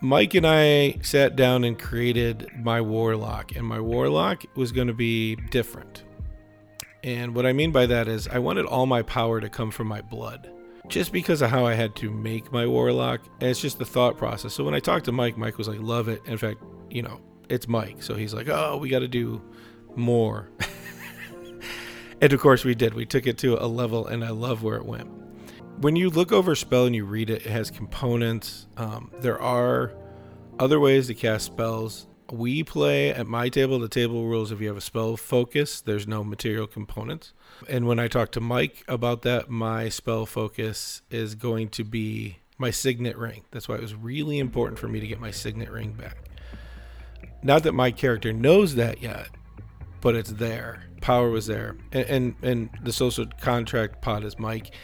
Mike 0.00 0.32
and 0.32 0.46
I 0.46 0.96
sat 1.02 1.36
down 1.36 1.62
and 1.62 1.78
created 1.78 2.48
my 2.56 2.80
warlock, 2.80 3.54
and 3.54 3.66
my 3.66 3.80
warlock 3.80 4.44
was 4.56 4.72
going 4.72 4.88
to 4.88 4.94
be 4.94 5.36
different. 5.50 6.04
And 7.02 7.34
what 7.34 7.46
I 7.46 7.52
mean 7.52 7.72
by 7.72 7.86
that 7.86 8.08
is, 8.08 8.28
I 8.28 8.38
wanted 8.38 8.66
all 8.66 8.86
my 8.86 9.02
power 9.02 9.40
to 9.40 9.48
come 9.48 9.70
from 9.70 9.86
my 9.86 10.00
blood. 10.00 10.50
Just 10.88 11.12
because 11.12 11.42
of 11.42 11.50
how 11.50 11.66
I 11.66 11.74
had 11.74 11.94
to 11.96 12.10
make 12.10 12.50
my 12.50 12.66
warlock, 12.66 13.20
and 13.40 13.50
it's 13.50 13.60
just 13.60 13.78
the 13.78 13.84
thought 13.84 14.16
process. 14.16 14.54
So 14.54 14.64
when 14.64 14.74
I 14.74 14.80
talked 14.80 15.04
to 15.04 15.12
Mike, 15.12 15.36
Mike 15.36 15.58
was 15.58 15.68
like, 15.68 15.80
Love 15.80 16.08
it. 16.08 16.22
In 16.24 16.38
fact, 16.38 16.62
you 16.88 17.02
know, 17.02 17.20
it's 17.48 17.68
Mike. 17.68 18.02
So 18.02 18.14
he's 18.14 18.32
like, 18.32 18.48
Oh, 18.48 18.78
we 18.78 18.88
got 18.88 19.00
to 19.00 19.08
do 19.08 19.42
more. 19.96 20.50
and 22.20 22.32
of 22.32 22.40
course, 22.40 22.64
we 22.64 22.74
did. 22.74 22.94
We 22.94 23.04
took 23.04 23.26
it 23.26 23.38
to 23.38 23.62
a 23.62 23.66
level, 23.66 24.06
and 24.06 24.24
I 24.24 24.30
love 24.30 24.62
where 24.62 24.76
it 24.76 24.86
went 24.86 25.10
when 25.80 25.96
you 25.96 26.10
look 26.10 26.32
over 26.32 26.54
spell 26.54 26.86
and 26.86 26.94
you 26.94 27.04
read 27.04 27.30
it, 27.30 27.46
it 27.46 27.50
has 27.50 27.70
components. 27.70 28.66
Um, 28.76 29.10
there 29.20 29.40
are 29.40 29.92
other 30.58 30.80
ways 30.80 31.06
to 31.06 31.14
cast 31.14 31.46
spells. 31.46 32.06
We 32.30 32.62
play 32.62 33.10
at 33.10 33.26
my 33.26 33.48
table, 33.48 33.78
the 33.78 33.88
table 33.88 34.26
rules 34.26 34.52
if 34.52 34.60
you 34.60 34.68
have 34.68 34.76
a 34.76 34.82
spell 34.82 35.16
focus, 35.16 35.80
there's 35.80 36.06
no 36.06 36.22
material 36.22 36.66
components. 36.66 37.32
And 37.68 37.86
when 37.86 37.98
I 37.98 38.08
talk 38.08 38.32
to 38.32 38.40
Mike 38.40 38.84
about 38.86 39.22
that, 39.22 39.48
my 39.48 39.88
spell 39.88 40.26
focus 40.26 41.02
is 41.10 41.34
going 41.34 41.70
to 41.70 41.84
be 41.84 42.38
my 42.58 42.70
signet 42.70 43.16
ring. 43.16 43.42
That's 43.50 43.68
why 43.68 43.76
it 43.76 43.82
was 43.82 43.94
really 43.94 44.38
important 44.38 44.78
for 44.78 44.88
me 44.88 45.00
to 45.00 45.06
get 45.06 45.20
my 45.20 45.30
signet 45.30 45.70
ring 45.70 45.92
back. 45.92 46.18
Not 47.42 47.62
that 47.62 47.72
my 47.72 47.90
character 47.90 48.32
knows 48.32 48.74
that 48.74 49.00
yet, 49.00 49.28
but 50.00 50.14
it's 50.14 50.32
there. 50.32 50.84
Power 51.00 51.30
was 51.30 51.46
there. 51.46 51.76
And 51.92 52.06
and, 52.06 52.34
and 52.42 52.70
the 52.82 52.92
social 52.92 53.26
contract 53.40 54.02
pod 54.02 54.24
is 54.24 54.38
Mike 54.38 54.74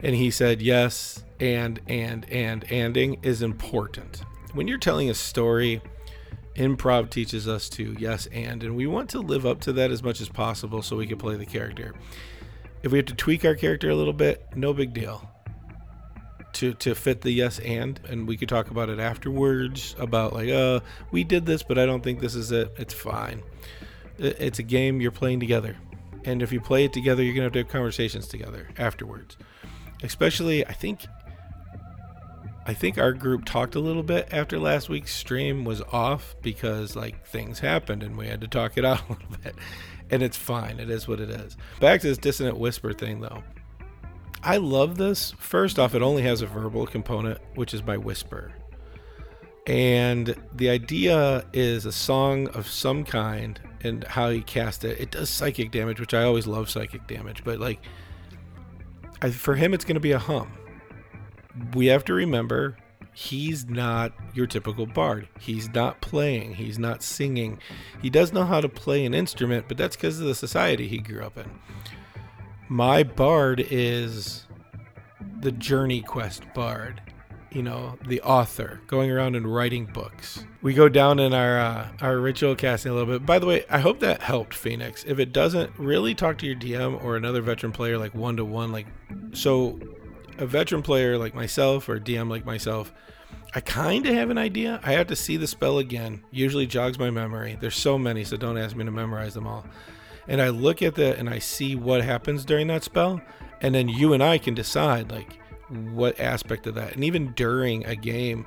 and 0.00 0.14
he 0.14 0.30
said, 0.30 0.60
yes, 0.60 1.24
and, 1.40 1.80
and, 1.88 2.28
and, 2.30 2.66
anding 2.68 3.24
is 3.24 3.42
important. 3.42 4.22
When 4.52 4.68
you're 4.68 4.78
telling 4.78 5.10
a 5.10 5.14
story, 5.14 5.80
improv 6.56 7.10
teaches 7.10 7.46
us 7.46 7.68
to 7.70 7.94
yes, 7.98 8.26
and, 8.32 8.62
and 8.62 8.76
we 8.76 8.86
want 8.86 9.10
to 9.10 9.20
live 9.20 9.46
up 9.46 9.60
to 9.62 9.72
that 9.74 9.90
as 9.90 10.02
much 10.02 10.20
as 10.20 10.28
possible 10.28 10.82
so 10.82 10.96
we 10.96 11.06
can 11.06 11.18
play 11.18 11.36
the 11.36 11.46
character. 11.46 11.94
If 12.82 12.92
we 12.92 12.98
have 12.98 13.06
to 13.06 13.14
tweak 13.14 13.44
our 13.44 13.54
character 13.54 13.90
a 13.90 13.94
little 13.94 14.12
bit, 14.12 14.46
no 14.54 14.72
big 14.72 14.92
deal. 14.92 15.30
To, 16.54 16.72
to 16.72 16.94
fit 16.94 17.20
the 17.20 17.30
yes 17.30 17.58
and 17.58 18.00
and 18.08 18.26
we 18.26 18.38
could 18.38 18.48
talk 18.48 18.70
about 18.70 18.88
it 18.88 18.98
afterwards 18.98 19.94
about 19.98 20.32
like 20.32 20.48
uh 20.48 20.80
we 21.10 21.22
did 21.22 21.44
this 21.44 21.62
but 21.62 21.78
i 21.78 21.84
don't 21.84 22.02
think 22.02 22.20
this 22.20 22.34
is 22.34 22.50
it. 22.50 22.72
It's 22.78 22.94
fine. 22.94 23.42
It's 24.16 24.58
a 24.58 24.62
game. 24.62 25.02
You're 25.02 25.10
playing 25.10 25.40
together. 25.40 25.76
And 26.24 26.40
if 26.40 26.54
you 26.54 26.60
play 26.62 26.86
it 26.86 26.94
together 26.94 27.22
you're 27.22 27.34
gonna 27.34 27.44
have 27.44 27.52
to 27.52 27.58
have 27.58 27.68
conversations 27.68 28.26
together 28.26 28.68
afterwards. 28.78 29.36
Especially 30.02 30.66
I 30.66 30.72
think 30.72 31.04
I 32.68 32.74
think 32.74 32.98
our 32.98 33.12
group 33.12 33.44
talked 33.44 33.76
a 33.76 33.80
little 33.80 34.02
bit 34.02 34.28
after 34.32 34.58
last 34.58 34.88
week's 34.88 35.14
stream 35.14 35.64
was 35.64 35.82
off 35.92 36.34
because 36.42 36.96
like 36.96 37.24
things 37.24 37.60
happened 37.60 38.02
and 38.02 38.16
we 38.16 38.26
had 38.26 38.40
to 38.40 38.48
talk 38.48 38.76
it 38.76 38.84
out 38.84 39.08
a 39.08 39.12
little 39.12 39.28
bit. 39.42 39.54
And 40.10 40.22
it's 40.22 40.36
fine. 40.36 40.80
It 40.80 40.90
is 40.90 41.06
what 41.06 41.20
it 41.20 41.30
is. 41.30 41.56
Back 41.80 42.00
to 42.00 42.08
this 42.08 42.18
dissonant 42.18 42.58
whisper 42.58 42.92
thing 42.92 43.20
though. 43.20 43.44
I 44.42 44.56
love 44.56 44.96
this. 44.96 45.32
First 45.38 45.78
off, 45.78 45.94
it 45.94 46.02
only 46.02 46.22
has 46.22 46.42
a 46.42 46.46
verbal 46.46 46.86
component, 46.86 47.40
which 47.54 47.72
is 47.72 47.82
by 47.82 47.96
whisper. 47.96 48.52
And 49.66 50.36
the 50.54 50.68
idea 50.70 51.44
is 51.52 51.86
a 51.86 51.92
song 51.92 52.48
of 52.48 52.68
some 52.68 53.04
kind 53.04 53.60
and 53.82 54.04
how 54.04 54.28
you 54.28 54.42
cast 54.42 54.84
it. 54.84 55.00
It 55.00 55.10
does 55.12 55.30
psychic 55.30 55.70
damage, 55.70 55.98
which 55.98 56.14
I 56.14 56.22
always 56.22 56.46
love 56.46 56.70
psychic 56.70 57.06
damage, 57.06 57.42
but 57.44 57.58
like 57.58 57.80
I, 59.22 59.30
for 59.30 59.54
him, 59.54 59.72
it's 59.72 59.84
going 59.84 59.94
to 59.94 60.00
be 60.00 60.12
a 60.12 60.18
hum. 60.18 60.52
We 61.74 61.86
have 61.86 62.04
to 62.06 62.14
remember 62.14 62.76
he's 63.12 63.66
not 63.66 64.12
your 64.34 64.46
typical 64.46 64.86
bard. 64.86 65.28
He's 65.38 65.68
not 65.70 66.00
playing, 66.00 66.54
he's 66.54 66.78
not 66.78 67.02
singing. 67.02 67.58
He 68.02 68.10
does 68.10 68.32
know 68.32 68.44
how 68.44 68.60
to 68.60 68.68
play 68.68 69.04
an 69.04 69.14
instrument, 69.14 69.66
but 69.68 69.76
that's 69.76 69.96
because 69.96 70.20
of 70.20 70.26
the 70.26 70.34
society 70.34 70.88
he 70.88 70.98
grew 70.98 71.22
up 71.22 71.38
in. 71.38 71.50
My 72.68 73.02
bard 73.02 73.64
is 73.70 74.44
the 75.40 75.52
journey 75.52 76.02
quest 76.02 76.42
bard 76.54 77.00
you 77.56 77.62
know, 77.62 77.98
the 78.06 78.20
author 78.20 78.82
going 78.86 79.10
around 79.10 79.34
and 79.34 79.52
writing 79.52 79.86
books. 79.86 80.44
We 80.60 80.74
go 80.74 80.90
down 80.90 81.18
in 81.18 81.32
our 81.32 81.58
uh, 81.58 81.88
our 82.02 82.18
ritual 82.18 82.54
casting 82.54 82.92
a 82.92 82.94
little 82.94 83.14
bit. 83.14 83.24
By 83.24 83.38
the 83.38 83.46
way, 83.46 83.64
I 83.70 83.78
hope 83.78 84.00
that 84.00 84.20
helped 84.20 84.52
Phoenix. 84.52 85.04
If 85.06 85.18
it 85.18 85.32
doesn't, 85.32 85.70
really 85.78 86.14
talk 86.14 86.36
to 86.38 86.46
your 86.46 86.54
DM 86.54 87.02
or 87.02 87.16
another 87.16 87.40
veteran 87.40 87.72
player 87.72 87.96
like 87.96 88.14
one 88.14 88.36
to 88.36 88.44
one. 88.44 88.72
Like, 88.72 88.86
so 89.32 89.80
a 90.38 90.46
veteran 90.46 90.82
player 90.82 91.18
like 91.18 91.34
myself 91.34 91.88
or 91.88 91.94
a 91.94 92.00
DM 92.00 92.28
like 92.30 92.44
myself, 92.44 92.92
I 93.54 93.60
kind 93.60 94.06
of 94.06 94.14
have 94.14 94.30
an 94.30 94.38
idea. 94.38 94.80
I 94.82 94.92
have 94.92 95.06
to 95.08 95.16
see 95.16 95.36
the 95.36 95.46
spell 95.46 95.78
again. 95.78 96.22
Usually 96.30 96.66
jogs 96.66 96.98
my 96.98 97.10
memory. 97.10 97.56
There's 97.58 97.76
so 97.76 97.98
many, 97.98 98.24
so 98.24 98.36
don't 98.36 98.58
ask 98.58 98.76
me 98.76 98.84
to 98.84 98.90
memorize 98.90 99.34
them 99.34 99.46
all. 99.46 99.64
And 100.28 100.42
I 100.42 100.48
look 100.48 100.82
at 100.82 100.96
that 100.96 101.18
and 101.18 101.28
I 101.30 101.38
see 101.38 101.74
what 101.74 102.02
happens 102.02 102.44
during 102.44 102.66
that 102.66 102.84
spell, 102.84 103.20
and 103.60 103.74
then 103.74 103.88
you 103.88 104.12
and 104.12 104.22
I 104.22 104.38
can 104.38 104.54
decide 104.54 105.10
like 105.10 105.38
what 105.92 106.18
aspect 106.20 106.66
of 106.66 106.74
that. 106.74 106.94
And 106.94 107.04
even 107.04 107.32
during 107.32 107.84
a 107.86 107.96
game, 107.96 108.46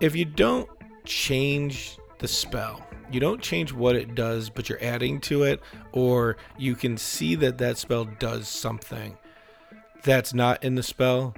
if 0.00 0.16
you 0.16 0.24
don't 0.24 0.68
change 1.04 1.98
the 2.18 2.28
spell, 2.28 2.84
you 3.12 3.20
don't 3.20 3.42
change 3.42 3.72
what 3.72 3.96
it 3.96 4.14
does, 4.14 4.50
but 4.50 4.68
you're 4.68 4.82
adding 4.82 5.20
to 5.22 5.42
it, 5.42 5.60
or 5.92 6.36
you 6.56 6.74
can 6.74 6.96
see 6.96 7.34
that 7.36 7.58
that 7.58 7.76
spell 7.76 8.04
does 8.04 8.48
something 8.48 9.16
that's 10.02 10.34
not 10.34 10.62
in 10.64 10.74
the 10.74 10.82
spell. 10.82 11.34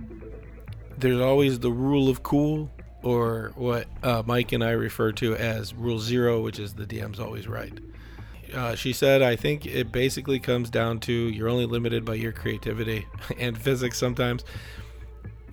There's 0.98 1.20
always 1.20 1.58
the 1.58 1.70
rule 1.70 2.08
of 2.08 2.22
cool, 2.22 2.70
or 3.02 3.52
what 3.56 3.86
uh, 4.02 4.22
Mike 4.24 4.52
and 4.52 4.62
I 4.62 4.70
refer 4.70 5.12
to 5.12 5.34
as 5.34 5.74
rule 5.74 5.98
zero, 5.98 6.40
which 6.40 6.58
is 6.58 6.74
the 6.74 6.86
DM's 6.86 7.18
always 7.18 7.48
right. 7.48 7.72
Uh, 8.54 8.74
she 8.74 8.92
said, 8.92 9.22
I 9.22 9.34
think 9.36 9.64
it 9.64 9.90
basically 9.90 10.38
comes 10.38 10.68
down 10.68 11.00
to 11.00 11.12
you're 11.12 11.48
only 11.48 11.66
limited 11.66 12.04
by 12.04 12.14
your 12.14 12.32
creativity 12.32 13.06
and 13.38 13.56
physics 13.56 13.98
sometimes. 13.98 14.44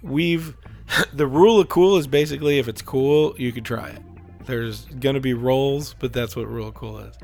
We've, 0.01 0.55
the 1.13 1.27
rule 1.27 1.59
of 1.59 1.69
cool 1.69 1.97
is 1.97 2.07
basically 2.07 2.59
if 2.59 2.67
it's 2.67 2.81
cool, 2.81 3.35
you 3.37 3.51
can 3.51 3.63
try 3.63 3.89
it. 3.89 4.01
There's 4.45 4.85
going 4.85 5.15
to 5.15 5.21
be 5.21 5.33
rolls, 5.33 5.95
but 5.99 6.11
that's 6.11 6.35
what 6.35 6.47
rule 6.47 6.69
of 6.69 6.73
cool 6.73 6.99
is. 6.99 7.15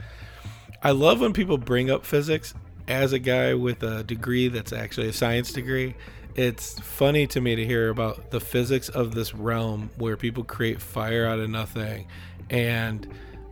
I 0.82 0.92
love 0.92 1.22
when 1.22 1.34
people 1.34 1.58
bring 1.58 1.90
up 1.90 2.06
physics 2.06 2.54
as 2.88 3.14
a 3.14 3.20
guy 3.20 3.54
with 3.54 3.84
a 3.84 4.04
degree 4.04 4.48
that's 4.48 4.74
actually 4.74 5.10
a 5.10 5.14
science 5.14 5.52
degree. 5.52 5.96
It's 6.36 6.80
funny 6.80 7.28
to 7.28 7.42
me 7.42 7.56
to 7.56 7.66
hear 7.66 7.90
about 7.90 8.32
the 8.32 8.40
physics 8.40 8.90
of 8.90 9.16
this 9.16 9.34
realm 9.34 9.90
where 9.98 10.18
people 10.18 10.44
create 10.44 10.82
fire 10.82 11.26
out 11.26 11.40
of 11.40 11.50
nothing 11.50 12.08
and 12.50 13.08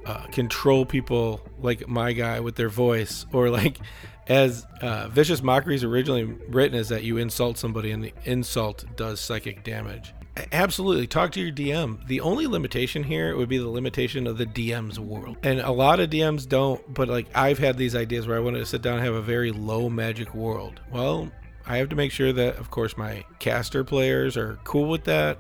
uh, 0.06 0.26
control 0.28 0.86
people 0.86 1.42
like 1.60 1.88
my 1.88 2.12
guy 2.12 2.42
with 2.42 2.56
their 2.56 2.70
voice, 2.70 3.26
or 3.34 3.50
like 3.50 3.80
as 4.28 4.66
uh, 4.82 5.08
vicious 5.10 5.42
mockeries 5.42 5.84
originally 5.84 6.24
written 6.24 6.78
is 6.78 6.90
that 6.90 7.04
you 7.04 7.18
insult 7.18 7.58
somebody 7.58 7.92
and 7.92 8.04
the 8.04 8.14
insult 8.26 8.86
does 8.96 9.20
psychic 9.20 9.64
damage. 9.64 10.14
Absolutely, 10.52 11.06
talk 11.06 11.32
to 11.34 11.42
your 11.42 11.52
DM. 11.52 12.06
The 12.08 12.22
only 12.22 12.48
limitation 12.48 13.04
here 13.04 13.36
would 13.36 13.50
be 13.50 13.60
the 13.60 13.70
limitation 13.70 14.26
of 14.26 14.38
the 14.38 14.48
DM's 14.48 15.00
world, 15.00 15.38
and 15.44 15.60
a 15.60 15.72
lot 15.72 16.00
of 16.00 16.10
DMs 16.10 16.48
don't. 16.48 16.92
But 16.92 17.08
like 17.08 17.28
I've 17.36 17.60
had 17.60 17.78
these 17.78 17.96
ideas 17.96 18.26
where 18.26 18.38
I 18.38 18.40
wanted 18.40 18.60
to 18.60 18.66
sit 18.66 18.82
down 18.82 18.96
and 18.96 19.06
have 19.06 19.14
a 19.14 19.22
very 19.22 19.52
low 19.52 19.90
magic 19.90 20.34
world. 20.34 20.80
Well, 20.92 21.32
I 21.68 21.78
have 21.78 21.90
to 21.90 21.96
make 21.96 22.12
sure 22.12 22.34
that, 22.34 22.58
of 22.58 22.72
course, 22.72 22.98
my 22.98 23.26
caster 23.40 23.84
players 23.84 24.36
are 24.36 24.60
cool 24.64 24.90
with 24.90 25.04
that. 25.04 25.38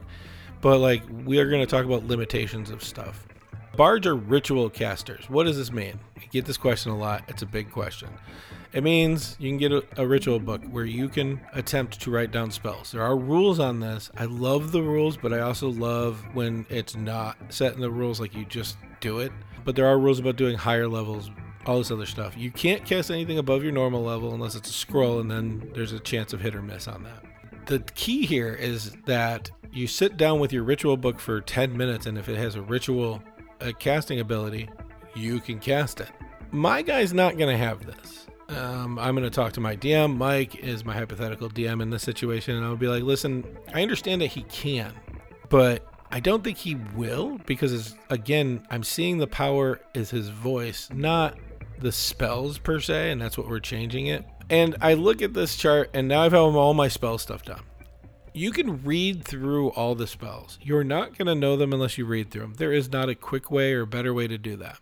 But 0.61 0.77
like 0.77 1.03
we 1.25 1.39
are 1.39 1.49
going 1.49 1.61
to 1.61 1.67
talk 1.67 1.85
about 1.85 2.07
limitations 2.07 2.69
of 2.69 2.83
stuff. 2.83 3.27
Bards 3.75 4.05
are 4.05 4.15
ritual 4.15 4.69
casters. 4.69 5.27
What 5.31 5.45
does 5.45 5.57
this 5.57 5.71
mean? 5.71 5.99
You 6.21 6.27
get 6.29 6.45
this 6.45 6.57
question 6.57 6.91
a 6.91 6.97
lot. 6.97 7.23
It's 7.27 7.41
a 7.41 7.47
big 7.47 7.71
question. 7.71 8.09
It 8.71 8.83
means 8.83 9.35
you 9.39 9.49
can 9.49 9.57
get 9.57 9.71
a, 9.71 9.83
a, 9.97 10.05
ritual 10.05 10.39
book 10.39 10.63
where 10.65 10.85
you 10.85 11.09
can 11.09 11.41
attempt 11.53 11.99
to 12.01 12.11
write 12.11 12.31
down 12.31 12.51
spells. 12.51 12.91
There 12.91 13.01
are 13.01 13.17
rules 13.17 13.59
on 13.59 13.79
this. 13.79 14.11
I 14.15 14.25
love 14.25 14.71
the 14.71 14.83
rules, 14.83 15.17
but 15.17 15.33
I 15.33 15.39
also 15.39 15.69
love 15.69 16.23
when 16.33 16.67
it's 16.69 16.95
not 16.95 17.35
set 17.49 17.73
in 17.73 17.81
the 17.81 17.89
rules 17.89 18.19
like 18.19 18.35
you 18.35 18.45
just 18.45 18.77
do 18.99 19.19
it. 19.19 19.31
But 19.65 19.75
there 19.75 19.87
are 19.87 19.97
rules 19.97 20.19
about 20.19 20.35
doing 20.35 20.55
higher 20.55 20.87
levels, 20.87 21.31
all 21.65 21.79
this 21.79 21.89
other 21.89 22.05
stuff. 22.05 22.37
You 22.37 22.51
can't 22.51 22.85
cast 22.85 23.09
anything 23.09 23.39
above 23.39 23.63
your 23.63 23.71
normal 23.71 24.03
level 24.03 24.35
unless 24.35 24.53
it's 24.53 24.69
a 24.69 24.73
scroll, 24.73 25.19
and 25.19 25.31
then 25.31 25.71
there's 25.73 25.93
a 25.93 25.99
chance 25.99 26.31
of 26.31 26.41
hit 26.41 26.53
or 26.53 26.61
miss 26.61 26.87
on 26.87 27.03
that. 27.05 27.23
The 27.65 27.79
key 27.95 28.27
here 28.27 28.53
is 28.53 28.91
that 29.05 29.49
you 29.71 29.87
sit 29.87 30.17
down 30.17 30.39
with 30.39 30.53
your 30.53 30.63
ritual 30.63 30.95
book 30.95 31.19
for 31.19 31.41
10 31.41 31.75
minutes, 31.75 32.05
and 32.05 32.19
if 32.19 32.29
it 32.29 32.37
has 32.37 32.53
a 32.55 32.61
ritual 32.61 33.23
a 33.63 33.73
casting 33.73 34.19
ability, 34.19 34.69
you 35.15 35.39
can 35.39 35.59
cast 35.59 35.99
it. 36.01 36.09
My 36.51 36.81
guy's 36.81 37.13
not 37.13 37.37
going 37.37 37.49
to 37.49 37.57
have 37.57 37.85
this. 37.85 38.27
um, 38.49 38.99
I'm 38.99 39.15
going 39.15 39.23
to 39.23 39.33
talk 39.33 39.53
to 39.53 39.61
my 39.61 39.75
DM. 39.75 40.17
Mike 40.17 40.55
is 40.55 40.85
my 40.85 40.93
hypothetical 40.93 41.49
DM 41.49 41.81
in 41.81 41.89
this 41.89 42.03
situation, 42.03 42.55
and 42.55 42.65
I'll 42.65 42.75
be 42.75 42.87
like, 42.87 43.03
listen, 43.03 43.43
I 43.73 43.81
understand 43.81 44.21
that 44.21 44.27
he 44.27 44.43
can, 44.43 44.93
but 45.49 45.87
I 46.11 46.19
don't 46.19 46.43
think 46.43 46.57
he 46.57 46.75
will 46.95 47.39
because, 47.45 47.95
again, 48.09 48.67
I'm 48.69 48.83
seeing 48.83 49.17
the 49.17 49.27
power 49.27 49.79
is 49.95 50.11
his 50.11 50.29
voice, 50.29 50.89
not 50.93 51.37
the 51.79 51.91
spells 51.91 52.59
per 52.59 52.79
se, 52.79 53.11
and 53.11 53.21
that's 53.21 53.37
what 53.37 53.47
we're 53.47 53.59
changing 53.59 54.07
it. 54.07 54.25
And 54.49 54.75
I 54.81 54.93
look 54.93 55.21
at 55.21 55.33
this 55.33 55.55
chart, 55.55 55.89
and 55.93 56.07
now 56.07 56.21
I've 56.21 56.33
had 56.33 56.39
all 56.39 56.73
my 56.73 56.87
spell 56.89 57.17
stuff 57.17 57.43
done. 57.43 57.61
You 58.35 58.51
can 58.51 58.83
read 58.83 59.23
through 59.23 59.69
all 59.69 59.93
the 59.93 60.07
spells. 60.07 60.57
You're 60.59 60.83
not 60.83 61.15
going 61.17 61.27
to 61.27 61.35
know 61.35 61.55
them 61.55 61.71
unless 61.71 61.99
you 61.99 62.05
read 62.05 62.31
through 62.31 62.41
them. 62.41 62.53
There 62.55 62.73
is 62.73 62.91
not 62.91 63.07
a 63.07 63.15
quick 63.15 63.51
way 63.51 63.73
or 63.73 63.85
better 63.85 64.11
way 64.11 64.27
to 64.27 64.39
do 64.39 64.55
that. 64.57 64.79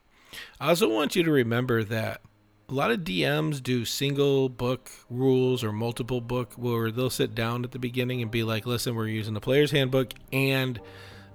I 0.60 0.70
also 0.70 0.88
want 0.88 1.18
you 1.18 1.24
to 1.24 1.32
remember 1.32 1.84
that 1.84 2.22
a 2.70 2.74
lot 2.74 2.92
of 2.92 3.02
DMs 3.02 3.62
do 3.62 3.84
single 3.84 4.48
book 4.48 4.90
rules 5.10 5.66
or 5.66 5.74
multiple 5.74 6.22
book 6.22 6.54
where 6.54 6.90
they'll 6.92 7.10
sit 7.10 7.36
down 7.36 7.66
at 7.66 7.72
the 7.72 7.80
beginning 7.80 8.22
and 8.22 8.32
be 8.32 8.44
like, 8.44 8.66
listen, 8.66 8.96
we're 8.96 9.08
using 9.08 9.34
the 9.34 9.42
player's 9.42 9.72
handbook 9.72 10.14
and 10.32 10.80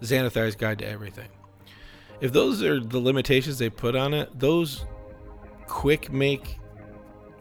Xanathar's 0.01 0.57
guide 0.57 0.79
to 0.79 0.89
everything. 0.89 1.29
If 2.23 2.33
those 2.33 2.63
are 2.63 2.81
the 2.81 2.99
limitations 2.99 3.59
they 3.59 3.69
put 3.69 3.95
on 3.95 4.15
it, 4.15 4.39
those 4.39 4.87
quick 5.67 6.11
make 6.11 6.59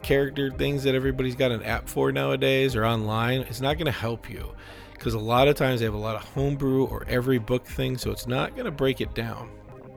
character 0.06 0.52
things 0.52 0.84
that 0.84 0.94
everybody's 0.94 1.36
got 1.36 1.52
an 1.52 1.64
app 1.64 1.90
for 1.90 2.12
nowadays 2.12 2.76
or 2.76 2.86
online, 2.86 3.42
it's 3.42 3.60
not 3.60 3.76
going 3.76 3.88
to 3.88 3.92
help 3.92 4.30
you 4.30 4.54
because 4.94 5.16
a 5.16 5.20
lot 5.20 5.48
of 5.48 5.56
times 5.56 5.80
they 5.80 5.86
have 5.86 5.96
a 5.96 5.98
lot 5.98 6.16
of 6.16 6.22
homebrew 6.22 6.86
or 6.86 7.04
every 7.08 7.40
book 7.40 7.66
thing, 7.66 7.98
so 7.98 8.12
it's 8.12 8.28
not 8.28 8.54
going 8.54 8.66
to 8.66 8.72
break 8.72 9.02
it 9.02 9.16
down. 9.16 9.50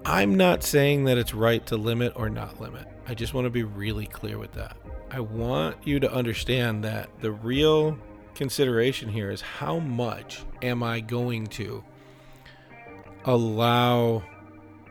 I'm 0.06 0.34
not 0.34 0.62
saying 0.62 1.04
that 1.04 1.18
it's 1.18 1.34
right 1.34 1.64
to 1.66 1.76
limit 1.76 2.14
or 2.16 2.30
not 2.30 2.58
limit. 2.58 2.88
I 3.06 3.12
just 3.12 3.34
want 3.34 3.44
to 3.44 3.50
be 3.50 3.64
really 3.64 4.06
clear 4.06 4.38
with 4.38 4.52
that. 4.52 4.78
I 5.10 5.20
want 5.20 5.76
you 5.86 6.00
to 6.00 6.10
understand 6.10 6.84
that 6.84 7.10
the 7.20 7.32
real 7.32 7.98
consideration 8.34 9.10
here 9.10 9.30
is 9.30 9.42
how 9.42 9.78
much 9.78 10.42
am 10.62 10.82
I 10.82 11.00
going 11.00 11.48
to 11.48 11.84
allow 13.26 14.22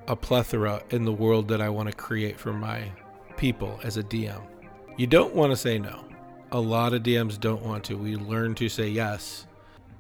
a 0.08 0.16
plethora 0.16 0.84
in 0.92 1.06
the 1.06 1.14
world 1.14 1.48
that 1.48 1.60
I 1.60 1.70
want 1.70 1.90
to 1.90 1.96
create 1.96 2.40
for 2.40 2.54
my 2.54 2.92
people 3.36 3.80
as 3.84 3.98
a 3.98 4.04
DM. 4.04 4.44
You 4.98 5.06
don't 5.06 5.36
want 5.36 5.52
to 5.52 5.56
say 5.56 5.78
no. 5.78 6.04
A 6.52 6.60
lot 6.60 6.94
of 6.94 7.04
DMs 7.04 7.40
don't 7.40 7.62
want 7.62 7.84
to. 7.84 7.96
We 7.96 8.16
learn 8.16 8.56
to 8.56 8.68
say 8.68 8.90
yes. 8.90 9.46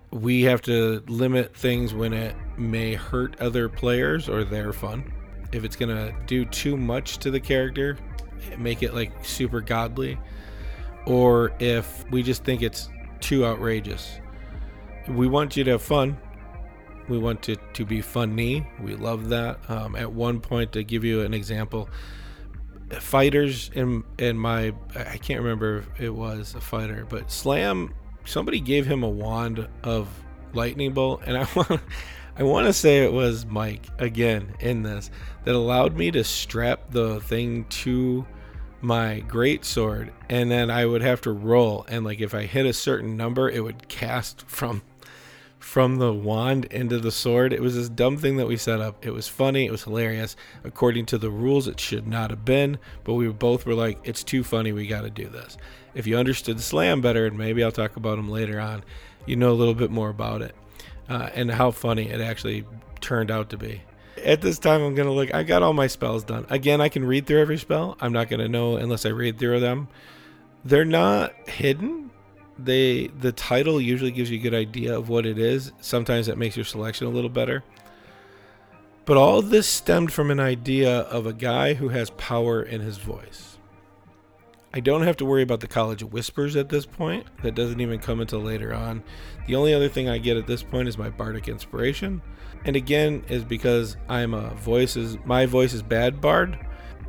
We 0.10 0.42
have 0.44 0.63
to 0.63 1.04
limit 1.08 1.56
things 1.56 1.94
when 1.94 2.13
it 2.13 2.36
may 2.58 2.96
hurt 2.96 3.39
other 3.39 3.70
players 3.70 4.27
or 4.27 4.44
their 4.44 4.74
fun. 4.74 5.13
If 5.51 5.63
it's 5.63 5.75
going 5.75 5.96
to 5.96 6.16
do 6.25 6.46
too 6.46 6.75
much 6.75 7.20
to 7.20 7.30
the 7.30 7.39
character, 7.39 7.96
make 8.58 8.82
it 8.82 8.96
like 8.96 9.12
super 9.24 9.62
godly, 9.62 10.18
or 11.06 11.51
if 11.60 12.04
we 12.10 12.24
just 12.24 12.44
think 12.44 12.63
it's 12.63 12.89
too 13.20 13.46
outrageous. 13.46 14.20
We 15.08 15.27
want 15.27 15.56
you 15.56 15.63
to 15.66 15.72
have 15.72 15.84
fun. 15.84 16.18
We 17.08 17.20
want 17.20 17.50
it 17.50 17.60
to 17.75 17.86
be 17.86 18.01
funny. 18.01 18.68
We 18.82 18.96
love 18.96 19.30
that. 19.30 19.60
Um, 19.70 19.96
at 19.96 20.12
one 20.12 20.39
point, 20.39 20.72
to 20.72 20.84
give 20.84 21.04
you 21.04 21.22
an 21.22 21.36
example, 21.36 21.88
fighters 22.91 23.70
in 23.74 24.03
in 24.17 24.38
my 24.38 24.74
I 24.96 25.17
can't 25.17 25.41
remember 25.41 25.79
if 25.79 26.01
it 26.01 26.10
was 26.10 26.56
a 26.56 26.62
fighter, 26.62 27.06
but 27.08 27.32
Slam 27.32 27.94
somebody 28.25 28.60
gave 28.60 28.86
him 28.86 29.03
a 29.03 29.10
wand 29.10 29.67
of 29.84 30.08
lightning 30.53 30.94
bolt, 30.94 31.22
and 31.25 31.38
I 31.38 31.48
want 31.56 31.82
I 32.36 32.44
want 32.44 32.67
to 32.67 32.74
say 32.74 33.03
it 33.03 33.12
was 33.12 33.46
Mike 33.46 33.88
again 33.98 34.56
in 34.60 34.84
this 34.84 35.10
that 35.44 35.56
allowed 35.56 35.98
me 35.98 36.12
to 36.12 36.24
strap 36.24 36.91
the 36.91 37.20
thing 37.22 37.65
to 37.65 38.25
my 38.79 39.22
great 39.22 39.65
sword 39.65 40.13
and 40.29 40.51
then 40.51 40.70
I 40.70 40.86
would 40.86 41.01
have 41.01 41.22
to 41.22 41.32
roll 41.32 41.84
and 41.89 42.06
like 42.06 42.22
if 42.22 42.36
I 42.36 42.44
hit 42.44 42.67
a 42.67 42.74
certain 42.74 43.17
number 43.17 43.50
it 43.50 43.63
would 43.63 43.88
cast 43.88 44.44
from 44.48 44.84
from 45.68 45.98
the 45.98 46.14
wand 46.14 46.64
into 46.72 46.98
the 46.98 47.12
sword. 47.12 47.52
It 47.52 47.62
was 47.62 47.76
this 47.76 47.90
dumb 47.90 48.16
thing 48.16 48.38
that 48.38 48.48
we 48.48 48.56
set 48.56 48.80
up. 48.80 49.06
It 49.06 49.12
was 49.12 49.28
funny. 49.28 49.66
It 49.66 49.72
was 49.72 49.84
hilarious. 49.84 50.38
According 50.64 51.08
to 51.08 51.18
the 51.18 51.30
rules, 51.30 51.68
it 51.68 51.78
should 51.78 52.08
not 52.08 52.30
have 52.30 52.46
been, 52.46 52.78
but 53.03 53.16
we 53.16 53.27
both 53.27 53.66
were 53.66 53.74
like, 53.74 54.00
it's 54.06 54.24
too 54.24 54.46
funny. 54.46 54.72
We 54.72 54.88
got 54.88 55.01
to 55.01 55.10
do 55.10 55.27
this. 55.27 55.58
If 55.94 56.08
you 56.08 56.18
understood 56.18 56.58
the 56.58 56.62
Slam 56.62 57.01
better, 57.01 57.25
and 57.25 57.38
maybe 57.38 57.66
I'll 57.66 57.74
talk 57.74 57.98
about 57.98 58.18
him 58.18 58.30
later 58.30 58.62
on, 58.62 58.86
you 59.25 59.36
know 59.36 59.51
a 59.51 59.60
little 59.60 59.74
bit 59.74 59.92
more 59.92 60.08
about 60.08 60.42
it 60.42 60.56
uh, 61.10 61.32
and 61.36 61.51
how 61.51 61.72
funny 61.72 62.10
it 62.10 62.22
actually 62.22 62.64
turned 63.01 63.30
out 63.30 63.50
to 63.50 63.58
be. 63.58 63.82
At 64.24 64.40
this 64.40 64.60
time, 64.60 64.82
I'm 64.82 64.96
going 64.96 65.10
to 65.10 65.14
look. 65.14 65.34
I 65.34 65.44
got 65.44 65.64
all 65.64 65.74
my 65.74 65.88
spells 65.88 66.24
done. 66.24 66.46
Again, 66.50 66.80
I 66.80 66.88
can 66.88 67.03
read 67.03 67.27
through 67.27 67.42
every 67.42 67.58
spell. 67.58 67.98
I'm 68.00 68.14
not 68.14 68.30
going 68.30 68.40
to 68.40 68.48
know 68.48 68.77
unless 68.77 69.06
I 69.06 69.10
read 69.10 69.38
through 69.38 69.60
them. 69.60 69.90
They're 70.64 70.86
not 70.86 71.34
hidden 71.50 72.06
they 72.59 73.07
the 73.07 73.31
title 73.31 73.79
usually 73.79 74.11
gives 74.11 74.31
you 74.31 74.39
a 74.39 74.41
good 74.41 74.53
idea 74.53 74.98
of 74.98 75.09
what 75.09 75.25
it 75.25 75.37
is. 75.37 75.72
Sometimes 75.81 76.27
that 76.27 76.37
makes 76.37 76.55
your 76.55 76.65
selection 76.65 77.07
a 77.07 77.11
little 77.11 77.29
better. 77.29 77.63
But 79.05 79.17
all 79.17 79.41
this 79.41 79.67
stemmed 79.67 80.11
from 80.11 80.31
an 80.31 80.39
idea 80.39 81.00
of 81.00 81.25
a 81.25 81.33
guy 81.33 81.75
who 81.75 81.89
has 81.89 82.09
power 82.11 82.61
in 82.61 82.81
his 82.81 82.98
voice. 82.98 83.57
I 84.74 84.81
don't 84.81 85.03
have 85.03 85.17
to 85.17 85.25
worry 85.25 85.43
about 85.43 85.61
the 85.61 85.67
College 85.67 86.03
of 86.03 86.11
Whispers 86.11 86.57
at 86.57 86.70
this 86.70 86.85
point. 86.85 87.25
That 87.41 87.55
doesn't 87.55 87.79
even 87.79 88.00
come 88.00 88.20
until 88.20 88.41
later 88.41 88.74
on. 88.74 89.01
The 89.48 89.55
only 89.55 89.74
other 89.74 89.87
thing 89.87 90.09
I 90.09 90.17
get 90.17 90.35
at 90.35 90.46
this 90.46 90.61
point 90.61 90.89
is 90.89 90.98
my 90.98 91.09
bardic 91.09 91.48
inspiration. 91.48 92.22
And 92.65 92.75
again, 92.75 93.24
is 93.29 93.46
because 93.46 93.96
I'm 94.09 94.33
a 94.33 94.53
voices 94.55 95.17
my 95.25 95.46
voice 95.46 95.74
is 95.74 95.81
bad 95.81 96.20
bard. 96.20 96.59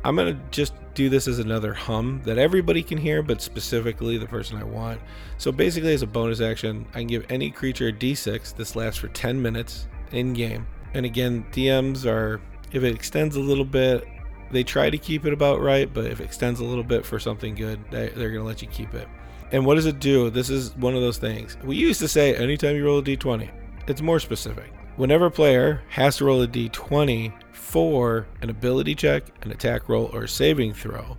I'm 0.03 0.15
gonna 0.15 0.39
just 0.51 0.73
do 0.93 1.09
this 1.09 1.27
as 1.27 1.39
another 1.39 1.73
hum 1.73 2.21
that 2.25 2.37
everybody 2.37 2.83
can 2.83 2.97
hear, 2.97 3.21
but 3.21 3.41
specifically 3.41 4.17
the 4.17 4.25
person 4.25 4.57
I 4.57 4.63
want. 4.63 4.99
So 5.37 5.51
basically, 5.51 5.93
as 5.93 6.01
a 6.01 6.07
bonus 6.07 6.41
action, 6.41 6.85
I 6.93 6.99
can 6.99 7.07
give 7.07 7.25
any 7.29 7.51
creature 7.51 7.87
a 7.87 7.93
d6. 7.93 8.55
This 8.55 8.75
lasts 8.75 8.99
for 8.99 9.07
10 9.09 9.41
minutes 9.41 9.87
in 10.11 10.33
game. 10.33 10.67
And 10.93 11.05
again, 11.05 11.45
DMs 11.51 12.05
are, 12.05 12.41
if 12.71 12.83
it 12.83 12.93
extends 12.93 13.35
a 13.35 13.39
little 13.39 13.65
bit, 13.65 14.05
they 14.51 14.63
try 14.63 14.89
to 14.89 14.97
keep 14.97 15.25
it 15.25 15.33
about 15.33 15.61
right, 15.61 15.91
but 15.93 16.05
if 16.05 16.19
it 16.19 16.23
extends 16.23 16.59
a 16.59 16.65
little 16.65 16.83
bit 16.83 17.05
for 17.05 17.19
something 17.19 17.55
good, 17.55 17.79
they, 17.91 18.09
they're 18.09 18.31
going 18.31 18.41
to 18.41 18.47
let 18.47 18.61
you 18.61 18.67
keep 18.67 18.93
it. 18.93 19.07
And 19.51 19.65
what 19.65 19.75
does 19.75 19.85
it 19.85 19.99
do? 19.99 20.29
This 20.29 20.49
is 20.49 20.75
one 20.75 20.95
of 20.95 21.01
those 21.01 21.17
things. 21.17 21.57
We 21.63 21.75
used 21.75 21.99
to 22.01 22.07
say 22.07 22.35
anytime 22.35 22.75
you 22.75 22.85
roll 22.85 22.99
a 22.99 23.03
d20, 23.03 23.49
it's 23.87 24.01
more 24.01 24.19
specific. 24.19 24.71
Whenever 24.95 25.27
a 25.27 25.31
player 25.31 25.81
has 25.89 26.17
to 26.17 26.25
roll 26.25 26.41
a 26.41 26.47
d20 26.47 27.31
for 27.69 28.25
an 28.41 28.49
ability 28.49 28.95
check, 28.95 29.25
an 29.43 29.51
attack 29.51 29.87
roll, 29.87 30.09
or 30.11 30.23
a 30.23 30.27
saving 30.27 30.73
throw, 30.73 31.15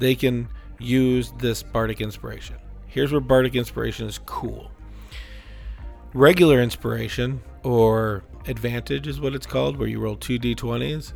they 0.00 0.16
can 0.16 0.48
use 0.80 1.32
this 1.38 1.62
Bardic 1.62 2.00
Inspiration. 2.00 2.56
Here's 2.88 3.12
where 3.12 3.20
Bardic 3.20 3.54
Inspiration 3.54 4.08
is 4.08 4.18
cool. 4.26 4.72
Regular 6.14 6.60
Inspiration, 6.60 7.40
or 7.62 8.24
Advantage 8.48 9.06
is 9.06 9.20
what 9.20 9.36
it's 9.36 9.46
called, 9.46 9.76
where 9.76 9.86
you 9.86 10.00
roll 10.00 10.16
two 10.16 10.36
d20s. 10.36 11.12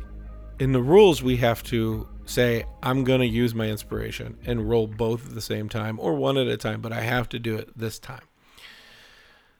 In 0.59 0.71
the 0.71 0.81
rules, 0.81 1.21
we 1.21 1.35
have 1.37 1.61
to 1.63 2.07
say, 2.23 2.63
I'm 2.81 3.03
going 3.03 3.19
to 3.19 3.27
use 3.27 3.53
my 3.53 3.67
inspiration 3.67 4.37
and 4.45 4.69
roll 4.69 4.87
both 4.87 5.27
at 5.27 5.35
the 5.35 5.41
same 5.41 5.67
time 5.67 5.99
or 5.99 6.13
one 6.13 6.37
at 6.37 6.47
a 6.47 6.55
time, 6.55 6.79
but 6.79 6.93
I 6.93 7.01
have 7.01 7.27
to 7.29 7.39
do 7.39 7.57
it 7.57 7.77
this 7.77 7.99
time. 7.99 8.23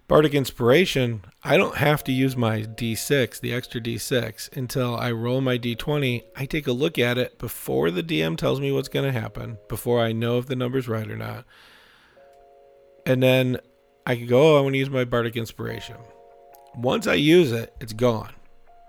Bardic 0.07 0.33
Inspiration, 0.33 1.23
I 1.45 1.55
don't 1.55 1.77
have 1.77 2.03
to 2.03 2.11
use 2.11 2.35
my 2.35 2.63
D6, 2.63 3.39
the 3.39 3.53
extra 3.53 3.79
D6, 3.79 4.55
until 4.55 4.97
I 4.97 5.11
roll 5.11 5.39
my 5.39 5.57
D20. 5.57 6.23
I 6.35 6.45
take 6.45 6.67
a 6.67 6.73
look 6.73 6.99
at 6.99 7.17
it 7.17 7.39
before 7.39 7.89
the 7.89 8.03
DM 8.03 8.37
tells 8.37 8.59
me 8.59 8.71
what's 8.73 8.89
going 8.89 9.11
to 9.11 9.17
happen, 9.17 9.57
before 9.69 10.01
I 10.01 10.11
know 10.11 10.37
if 10.39 10.47
the 10.47 10.57
number's 10.57 10.89
right 10.89 11.09
or 11.09 11.15
not. 11.15 11.45
And 13.05 13.23
then 13.23 13.59
I 14.05 14.17
can 14.17 14.27
go, 14.27 14.55
oh, 14.55 14.57
I 14.57 14.61
want 14.61 14.73
to 14.73 14.79
use 14.79 14.89
my 14.89 15.05
Bardic 15.05 15.37
Inspiration. 15.37 15.97
Once 16.75 17.07
I 17.07 17.13
use 17.13 17.53
it, 17.53 17.73
it's 17.79 17.93
gone. 17.93 18.33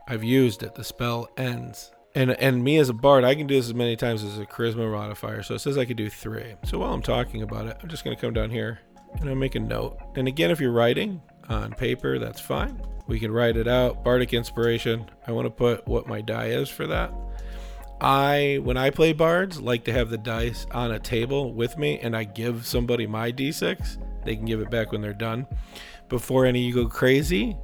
I've 0.09 0.25
used 0.25 0.65
it. 0.65 0.75
The 0.75 0.85
spell 0.85 1.29
ends. 1.37 1.93
And 2.17 2.31
and 2.33 2.63
me 2.63 2.79
as 2.79 2.89
a 2.89 2.93
bard, 2.93 3.25
I 3.25 3.35
can 3.35 3.47
do 3.47 3.55
this 3.55 3.67
as 3.67 3.75
many 3.75 3.97
times 3.97 4.23
as 4.23 4.39
a 4.39 4.47
charisma 4.47 4.91
modifier. 4.91 5.43
So 5.43 5.55
it 5.55 5.61
says 5.61 5.77
I 5.77 5.85
could 5.85 5.97
do 5.97 6.09
three. 6.09 6.55
So 6.65 6.79
while 6.79 6.93
I'm 6.93 7.03
talking 7.03 7.43
about 7.43 7.67
it, 7.67 7.77
I'm 7.83 7.89
just 7.89 8.05
going 8.05 8.17
to 8.17 8.21
come 8.21 8.33
down 8.33 8.51
here 8.51 8.81
and 9.21 9.29
I'll 9.29 9.35
make 9.35 9.55
a 9.55 9.61
note. 9.61 9.99
And 10.17 10.29
again, 10.29 10.51
if 10.51 10.61
you're 10.61 10.73
writing 10.73 11.23
on 11.49 11.73
paper, 11.73 12.19
that's 12.19 12.41
fine. 12.41 12.81
We 13.07 13.21
can 13.21 13.31
write 13.31 13.57
it 13.57 13.69
out. 13.69 14.03
Bardic 14.03 14.33
inspiration. 14.33 15.11
I 15.27 15.33
want 15.33 15.47
to 15.47 15.51
put 15.51 15.87
what 15.87 16.07
my 16.07 16.21
die 16.21 16.47
is 16.47 16.69
for 16.69 16.87
that. 16.87 17.13
I, 18.01 18.59
when 18.63 18.77
I 18.77 18.91
play 18.91 19.13
bards, 19.13 19.61
like 19.61 19.85
to 19.85 19.93
have 19.93 20.11
the 20.11 20.19
dice 20.19 20.67
on 20.73 20.93
a 20.93 20.99
table 20.99 21.55
with 21.55 21.79
me, 21.79 21.99
and 22.01 22.17
I 22.17 22.25
give 22.25 22.67
somebody 22.67 23.07
my 23.07 23.31
d6. 23.31 24.25
They 24.25 24.37
can 24.37 24.45
give 24.47 24.61
it 24.61 24.71
back 24.71 24.93
when 24.93 25.01
they're 25.01 25.13
done. 25.13 25.47
Before 26.09 26.45
any 26.45 26.61
you 26.61 26.75
go 26.75 26.87
crazy, 26.87 27.57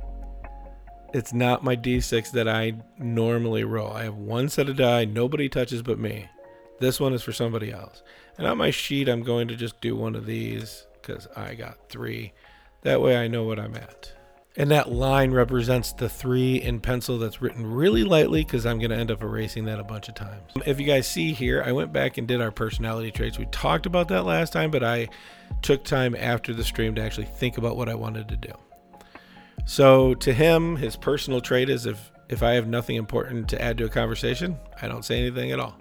it's 1.12 1.32
not 1.32 1.64
my 1.64 1.76
d6 1.76 2.30
that 2.32 2.48
I 2.48 2.74
normally 2.98 3.64
roll. 3.64 3.92
I 3.92 4.04
have 4.04 4.16
one 4.16 4.48
set 4.48 4.68
of 4.68 4.76
die 4.76 5.04
nobody 5.04 5.48
touches 5.48 5.82
but 5.82 5.98
me. 5.98 6.28
This 6.78 7.00
one 7.00 7.12
is 7.12 7.22
for 7.22 7.32
somebody 7.32 7.72
else. 7.72 8.02
And 8.38 8.46
on 8.46 8.56
my 8.56 8.70
sheet, 8.70 9.08
I'm 9.08 9.22
going 9.22 9.48
to 9.48 9.56
just 9.56 9.80
do 9.80 9.96
one 9.96 10.14
of 10.14 10.24
these 10.24 10.86
because 11.00 11.26
I 11.36 11.54
got 11.54 11.88
three. 11.88 12.32
That 12.82 13.00
way 13.00 13.16
I 13.16 13.28
know 13.28 13.44
what 13.44 13.58
I'm 13.58 13.74
at. 13.74 14.12
And 14.56 14.70
that 14.72 14.90
line 14.90 15.30
represents 15.30 15.92
the 15.92 16.08
three 16.08 16.56
in 16.56 16.80
pencil 16.80 17.18
that's 17.18 17.40
written 17.40 17.64
really 17.64 18.02
lightly 18.02 18.42
because 18.42 18.66
I'm 18.66 18.78
going 18.78 18.90
to 18.90 18.96
end 18.96 19.10
up 19.10 19.22
erasing 19.22 19.64
that 19.66 19.78
a 19.78 19.84
bunch 19.84 20.08
of 20.08 20.16
times. 20.16 20.52
If 20.66 20.80
you 20.80 20.86
guys 20.86 21.06
see 21.06 21.32
here, 21.32 21.62
I 21.64 21.72
went 21.72 21.92
back 21.92 22.18
and 22.18 22.26
did 22.26 22.40
our 22.40 22.50
personality 22.50 23.12
traits. 23.12 23.38
We 23.38 23.46
talked 23.46 23.86
about 23.86 24.08
that 24.08 24.24
last 24.24 24.52
time, 24.52 24.70
but 24.70 24.82
I 24.82 25.08
took 25.62 25.84
time 25.84 26.16
after 26.16 26.52
the 26.52 26.64
stream 26.64 26.96
to 26.96 27.02
actually 27.02 27.26
think 27.26 27.58
about 27.58 27.76
what 27.76 27.88
I 27.88 27.94
wanted 27.94 28.28
to 28.28 28.36
do. 28.36 28.52
So 29.66 30.14
to 30.14 30.32
him, 30.32 30.76
his 30.76 30.96
personal 30.96 31.40
trait 31.40 31.70
is 31.70 31.86
if 31.86 32.10
if 32.28 32.44
I 32.44 32.52
have 32.52 32.68
nothing 32.68 32.94
important 32.94 33.48
to 33.48 33.60
add 33.60 33.76
to 33.78 33.86
a 33.86 33.88
conversation, 33.88 34.56
I 34.80 34.86
don't 34.86 35.04
say 35.04 35.18
anything 35.18 35.50
at 35.50 35.58
all. 35.58 35.76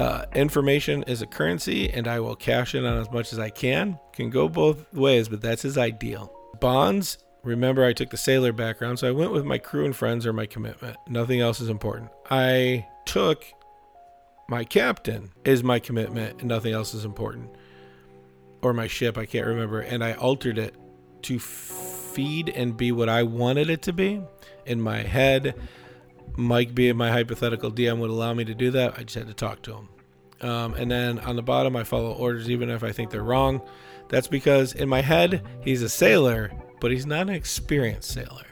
Uh, 0.00 0.24
information 0.34 1.02
is 1.02 1.20
a 1.20 1.26
currency, 1.26 1.90
and 1.90 2.08
I 2.08 2.20
will 2.20 2.34
cash 2.34 2.74
in 2.74 2.86
on 2.86 2.96
as 2.96 3.10
much 3.10 3.34
as 3.34 3.38
I 3.38 3.50
can. 3.50 3.98
Can 4.14 4.30
go 4.30 4.48
both 4.48 4.90
ways, 4.94 5.28
but 5.28 5.42
that's 5.42 5.60
his 5.60 5.76
ideal. 5.76 6.32
Bonds. 6.58 7.18
Remember, 7.42 7.84
I 7.84 7.92
took 7.92 8.08
the 8.08 8.16
sailor 8.16 8.54
background, 8.54 8.98
so 8.98 9.08
I 9.08 9.10
went 9.10 9.30
with 9.30 9.44
my 9.44 9.58
crew 9.58 9.84
and 9.84 9.94
friends 9.94 10.26
or 10.26 10.32
my 10.32 10.46
commitment. 10.46 10.96
Nothing 11.06 11.42
else 11.42 11.60
is 11.60 11.68
important. 11.68 12.10
I 12.30 12.86
took 13.04 13.44
my 14.48 14.64
captain 14.64 15.32
is 15.44 15.62
my 15.62 15.78
commitment, 15.78 16.40
and 16.40 16.48
nothing 16.48 16.72
else 16.72 16.94
is 16.94 17.04
important. 17.04 17.50
Or 18.62 18.72
my 18.72 18.86
ship, 18.86 19.18
I 19.18 19.26
can't 19.26 19.46
remember, 19.46 19.80
and 19.80 20.02
I 20.02 20.14
altered 20.14 20.56
it 20.56 20.76
to 21.24 21.38
feed 21.38 22.48
and 22.48 22.74
be 22.74 22.90
what 22.90 23.10
I 23.10 23.22
wanted 23.24 23.68
it 23.68 23.82
to 23.82 23.92
be 23.92 24.22
in 24.64 24.80
my 24.80 25.02
head. 25.02 25.54
Mike, 26.36 26.74
being 26.74 26.96
my 26.96 27.10
hypothetical 27.10 27.70
DM, 27.70 27.98
would 27.98 28.10
allow 28.10 28.34
me 28.34 28.44
to 28.44 28.54
do 28.54 28.70
that. 28.72 28.98
I 28.98 29.02
just 29.02 29.16
had 29.16 29.26
to 29.28 29.34
talk 29.34 29.62
to 29.62 29.74
him. 29.74 29.88
Um, 30.42 30.74
and 30.74 30.90
then 30.90 31.18
on 31.20 31.36
the 31.36 31.42
bottom, 31.42 31.76
I 31.76 31.84
follow 31.84 32.12
orders 32.12 32.50
even 32.50 32.70
if 32.70 32.82
I 32.82 32.92
think 32.92 33.10
they're 33.10 33.22
wrong. 33.22 33.60
That's 34.08 34.28
because 34.28 34.72
in 34.72 34.88
my 34.88 35.02
head, 35.02 35.46
he's 35.60 35.82
a 35.82 35.88
sailor, 35.88 36.50
but 36.80 36.90
he's 36.90 37.06
not 37.06 37.22
an 37.22 37.34
experienced 37.34 38.10
sailor. 38.10 38.46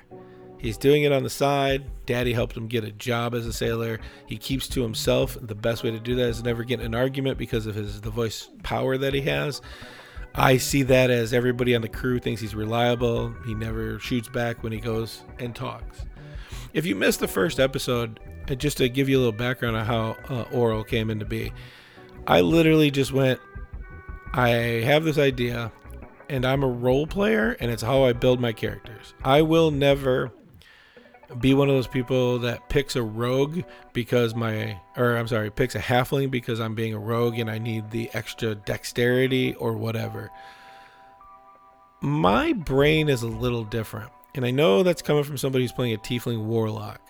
He's 0.59 0.77
doing 0.77 1.05
it 1.05 1.13
on 1.13 1.23
the 1.23 1.31
side. 1.31 1.85
Daddy 2.05 2.33
helped 2.33 2.57
him 2.57 2.67
get 2.67 2.85
a 2.85 2.91
job 2.91 3.35
as 3.35 3.47
a 3.47 3.53
sailor. 3.53 4.01
He 4.27 4.37
keeps 4.37 4.69
to 4.69 4.83
himself. 4.83 5.37
The 5.41 5.55
best 5.55 5.85
way 5.85 5.93
to 5.93 6.01
do 6.01 6.17
that 6.17 6.29
is 6.29 6.43
never 6.43 6.65
get 6.65 6.81
in 6.81 6.87
an 6.87 6.95
argument 6.95 7.39
because 7.39 7.67
of 7.67 7.77
his 7.77 8.01
the 8.01 8.11
voice 8.11 8.51
power 8.65 8.99
that 8.99 9.15
he 9.15 9.21
has. 9.23 9.63
I 10.35 10.57
see 10.57 10.83
that 10.85 11.11
as 11.11 11.33
everybody 11.33 11.75
on 11.75 11.83
the 11.83 11.89
crew 11.89 12.19
thinks 12.19 12.41
he's 12.41 12.55
reliable. 12.55 13.33
He 13.47 13.55
never 13.55 13.99
shoots 14.01 14.29
back 14.29 14.63
when 14.63 14.73
he 14.73 14.81
goes 14.81 15.23
and 15.39 15.55
talks. 15.55 16.05
If 16.73 16.87
you 16.87 16.95
missed 16.95 17.21
the 17.21 17.29
first 17.29 17.59
episode, 17.59 18.21
uh, 18.49 18.55
just 18.55 18.79
to 18.79 18.89
give 18.89 19.09
you 19.09 19.19
a 19.19 19.21
little 19.21 19.33
background 19.33 19.77
on 19.77 19.87
how 19.87 20.17
uh, 20.29 20.45
Oral 20.53 20.85
came 20.85 21.11
into 21.11 21.25
be, 21.25 21.53
I 22.27 22.41
literally 22.43 22.91
just 22.91 23.13
went, 23.13 23.41
I 24.33 24.49
have 24.85 25.05
this 25.05 25.19
idea, 25.19 25.73
and 26.29 26.45
I'm 26.45 26.63
a 26.63 26.69
role 26.69 27.07
player, 27.07 27.57
and 27.61 27.71
it's 27.71 27.83
how 27.83 28.05
I 28.05 28.13
build 28.13 28.41
my 28.41 28.53
characters. 28.53 29.15
I 29.25 29.43
will 29.43 29.71
never 29.71 30.31
be 31.41 31.55
one 31.55 31.69
of 31.69 31.75
those 31.75 31.87
people 31.87 32.39
that 32.41 32.69
picks 32.69 32.97
a 32.97 33.03
rogue 33.03 33.63
because 33.93 34.35
my 34.35 34.81
or 34.97 35.17
I'm 35.17 35.29
sorry, 35.29 35.51
picks 35.51 35.75
a 35.75 35.81
halfling 35.81 36.31
because 36.31 36.59
I'm 36.61 36.75
being 36.75 36.95
a 36.95 36.99
rogue 36.99 37.39
and 37.39 37.51
I 37.51 37.59
need 37.59 37.91
the 37.91 38.11
extra 38.15 38.55
dexterity 38.55 39.55
or 39.55 39.75
whatever. 39.75 40.31
My 42.01 42.53
brain 42.53 43.09
is 43.09 43.23
a 43.23 43.29
little 43.29 43.65
different. 43.65 44.11
And 44.39 44.47
I 44.47 44.53
know 44.53 44.85
that's 44.85 45.03
coming 45.03 45.25
from 45.25 45.37
somebody 45.37 45.65
who's 45.65 45.73
playing 45.73 45.95
a 45.95 45.99
tiefling 45.99 46.45
warlock. 46.45 47.01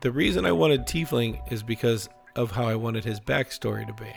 The 0.00 0.10
reason 0.10 0.46
I 0.46 0.52
wanted 0.52 0.86
tiefling 0.86 1.52
is 1.52 1.62
because 1.62 2.08
of 2.34 2.50
how 2.50 2.64
I 2.64 2.76
wanted 2.76 3.04
his 3.04 3.20
backstory 3.20 3.86
to 3.86 3.92
be. 3.92 4.10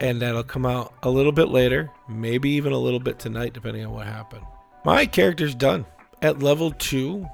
And 0.00 0.22
that'll 0.22 0.42
come 0.42 0.64
out 0.64 0.94
a 1.02 1.10
little 1.10 1.32
bit 1.32 1.48
later, 1.48 1.90
maybe 2.08 2.48
even 2.52 2.72
a 2.72 2.78
little 2.78 3.00
bit 3.00 3.18
tonight, 3.18 3.52
depending 3.52 3.84
on 3.84 3.92
what 3.92 4.06
happened. 4.06 4.46
My 4.82 5.04
character's 5.04 5.54
done. 5.54 5.84
At 6.22 6.38
level 6.38 6.70
2, 6.70 7.28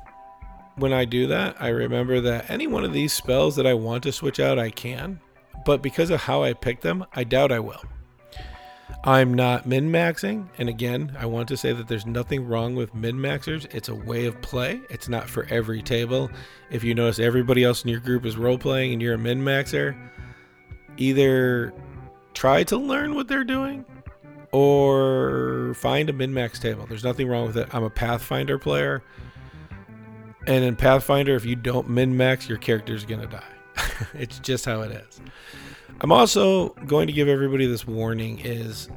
when 0.75 0.93
I 0.93 1.05
do 1.05 1.29
that, 1.29 1.55
I 1.61 1.69
remember 1.69 2.21
that 2.23 2.51
any 2.51 2.67
one 2.67 2.83
of 2.83 2.93
these 2.93 3.13
spells 3.13 3.55
that 3.55 3.69
I 3.69 3.75
want 3.75 4.03
to 4.03 4.11
switch 4.11 4.41
out, 4.41 4.59
I 4.59 4.71
can. 4.71 5.21
But 5.65 5.81
because 5.81 6.11
of 6.11 6.23
how 6.23 6.43
I 6.43 6.55
picked 6.55 6.83
them, 6.83 7.07
I 7.15 7.23
doubt 7.23 7.53
I 7.53 7.61
will. 7.61 7.85
I'm 9.05 9.35
not 9.35 9.67
min 9.67 9.91
maxing. 9.91 10.49
And 10.59 10.69
again, 10.69 11.17
I 11.19 11.27
want 11.27 11.49
to 11.49 11.57
say 11.57 11.73
that 11.73 11.89
there's 11.89 12.07
nothing 12.07 12.47
wrong 12.47 12.75
with 12.75 12.95
min 12.95 13.17
maxers. 13.17 13.73
It's 13.75 13.89
a 13.89 13.95
way 13.95 14.27
of 14.27 14.41
play, 14.43 14.81
it's 14.91 15.09
not 15.09 15.29
for 15.29 15.47
every 15.51 15.83
table. 15.83 16.31
If 16.71 16.85
you 16.85 16.95
notice 16.95 17.19
everybody 17.19 17.65
else 17.65 17.83
in 17.83 17.91
your 17.91 18.01
group 18.01 18.25
is 18.25 18.37
role 18.37 18.59
playing 18.59 18.93
and 18.93 19.03
you're 19.03 19.15
a 19.15 19.19
min 19.19 19.43
maxer, 19.43 19.97
either 20.97 21.73
try 22.35 22.63
to 22.65 22.77
learn 22.77 23.15
what 23.15 23.29
they're 23.29 23.45
doing 23.45 23.85
or 24.53 25.75
find 25.75 26.11
a 26.11 26.13
min 26.13 26.33
max 26.33 26.59
table. 26.59 26.87
There's 26.87 27.05
nothing 27.05 27.29
wrong 27.29 27.47
with 27.47 27.57
it. 27.57 27.69
I'm 27.75 27.85
a 27.85 27.91
Pathfinder 27.91 28.59
player. 28.59 29.03
And 30.47 30.65
in 30.65 30.77
Pathfinder, 30.77 31.35
if 31.35 31.45
you 31.45 31.57
don't 31.57 31.89
min 31.89 32.17
max, 32.17 32.49
your 32.49 32.59
character's 32.59 33.05
going 33.05 33.21
to 33.21 33.27
die. 33.27 33.45
it's 34.15 34.39
just 34.41 34.65
how 34.65 34.83
it 34.83 34.93
is. 34.93 35.21
I'm 36.03 36.11
also 36.11 36.71
going 36.87 37.07
to 37.07 37.13
give 37.13 37.29
everybody 37.29 37.65
this 37.67 37.87
warning 37.87 38.41
is 38.41 38.89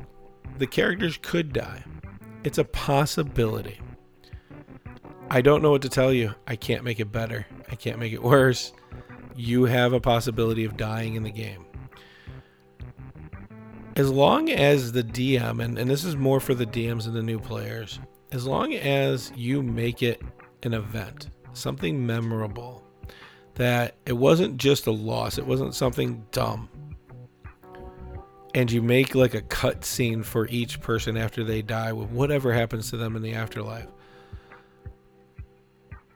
the 0.58 0.66
characters 0.66 1.20
could 1.22 1.54
die. 1.54 1.84
It's 2.44 2.58
a 2.58 2.64
possibility. 2.64 3.80
I 5.30 5.42
don't 5.42 5.62
know 5.62 5.70
what 5.70 5.84
to 5.84 5.90
tell 5.90 6.12
you. 6.12 6.34
I 6.48 6.56
can't 6.56 6.84
make 6.84 7.00
it 7.00 7.12
better. 7.12 7.46
I 7.72 7.76
can't 7.76 8.00
make 8.00 8.12
it 8.12 8.24
worse. 8.24 8.74
You 9.36 9.66
have 9.66 9.94
a 9.94 10.00
possibility 10.00 10.66
of 10.66 10.78
dying 10.78 11.14
in 11.14 11.22
the 11.22 11.30
game. 11.30 11.68
As 13.96 14.10
long 14.10 14.50
as 14.50 14.92
the 14.92 15.04
DM, 15.04 15.64
and, 15.64 15.78
and 15.78 15.88
this 15.88 16.06
is 16.06 16.16
more 16.16 16.40
for 16.40 16.56
the 16.56 16.66
DMs 16.66 17.06
and 17.06 17.16
the 17.16 17.22
new 17.22 17.40
players, 17.40 18.00
as 18.32 18.48
long 18.48 18.74
as 18.74 19.32
you 19.36 19.62
make 19.62 20.02
it 20.02 20.24
an 20.64 20.74
event, 20.74 21.30
something 21.54 22.04
memorable, 22.04 22.84
that 23.54 23.96
it 24.08 24.14
wasn't 24.14 24.58
just 24.58 24.88
a 24.88 24.92
loss, 24.92 25.38
it 25.38 25.46
wasn't 25.46 25.76
something 25.76 26.26
dumb. 26.32 26.68
And 28.56 28.72
you 28.72 28.82
make 28.82 29.14
like 29.14 29.34
a 29.34 29.42
cut 29.42 29.84
scene 29.84 30.24
for 30.24 30.48
each 30.48 30.80
person 30.80 31.18
after 31.18 31.44
they 31.44 31.62
die 31.62 31.92
with 31.92 32.10
whatever 32.10 32.54
happens 32.54 32.90
to 32.90 32.98
them 32.98 33.18
in 33.18 33.22
the 33.22 33.34
afterlife. 33.34 33.90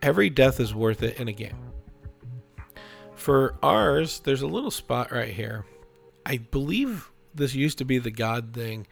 Every 0.02 0.30
death 0.30 0.62
is 0.62 0.74
worth 0.74 1.04
it 1.04 1.20
in 1.20 1.28
a 1.28 1.34
game. 1.34 1.74
For 3.14 3.56
ours, 3.62 4.22
there's 4.22 4.42
a 4.42 4.48
little 4.48 4.72
spot 4.72 5.12
right 5.12 5.34
here. 5.34 5.66
I 6.26 6.38
believe 6.38 7.12
this 7.36 7.56
used 7.56 7.78
to 7.80 7.86
be 7.86 7.98
the 7.98 8.10
God 8.10 8.54
thing. 8.54 8.88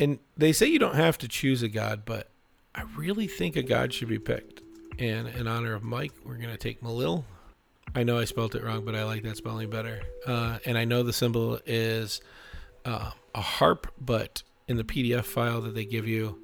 And 0.00 0.18
they 0.34 0.52
say 0.52 0.66
you 0.66 0.78
don't 0.78 0.94
have 0.94 1.18
to 1.18 1.28
choose 1.28 1.62
a 1.62 1.68
God, 1.68 2.06
but 2.06 2.30
I 2.74 2.84
really 2.96 3.26
think 3.26 3.56
a 3.56 3.62
God 3.62 3.92
should 3.92 4.08
be 4.08 4.18
picked. 4.18 4.62
And 4.98 5.28
in 5.28 5.46
honor 5.46 5.74
of 5.74 5.82
Mike, 5.82 6.12
we're 6.24 6.38
going 6.38 6.48
to 6.48 6.56
take 6.56 6.80
Malil. 6.80 7.24
I 7.96 8.02
know 8.02 8.18
I 8.18 8.26
spelled 8.26 8.54
it 8.54 8.62
wrong, 8.62 8.84
but 8.84 8.94
I 8.94 9.04
like 9.04 9.22
that 9.22 9.38
spelling 9.38 9.70
better. 9.70 10.02
Uh, 10.26 10.58
and 10.66 10.76
I 10.76 10.84
know 10.84 11.02
the 11.02 11.14
symbol 11.14 11.58
is 11.64 12.20
uh, 12.84 13.12
a 13.34 13.40
harp, 13.40 13.90
but 13.98 14.42
in 14.68 14.76
the 14.76 14.84
PDF 14.84 15.24
file 15.24 15.62
that 15.62 15.74
they 15.74 15.86
give 15.86 16.06
you, 16.06 16.38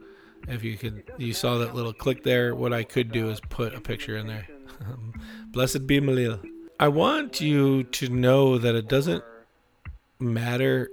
if 0.48 0.64
you 0.64 0.78
could, 0.78 1.04
you 1.18 1.34
saw 1.34 1.58
that 1.58 1.74
little 1.74 1.92
click 1.92 2.22
there. 2.22 2.54
What 2.54 2.72
I 2.72 2.84
could 2.84 3.12
do 3.12 3.28
is 3.28 3.38
put 3.38 3.74
a 3.74 3.82
picture 3.82 4.16
in 4.16 4.28
there. 4.28 4.48
Blessed 5.48 5.86
be 5.86 6.00
Malil. 6.00 6.42
I 6.80 6.88
want 6.88 7.42
you 7.42 7.84
to 7.84 8.08
know 8.08 8.56
that 8.56 8.74
it 8.74 8.88
doesn't 8.88 9.22
matter 10.18 10.88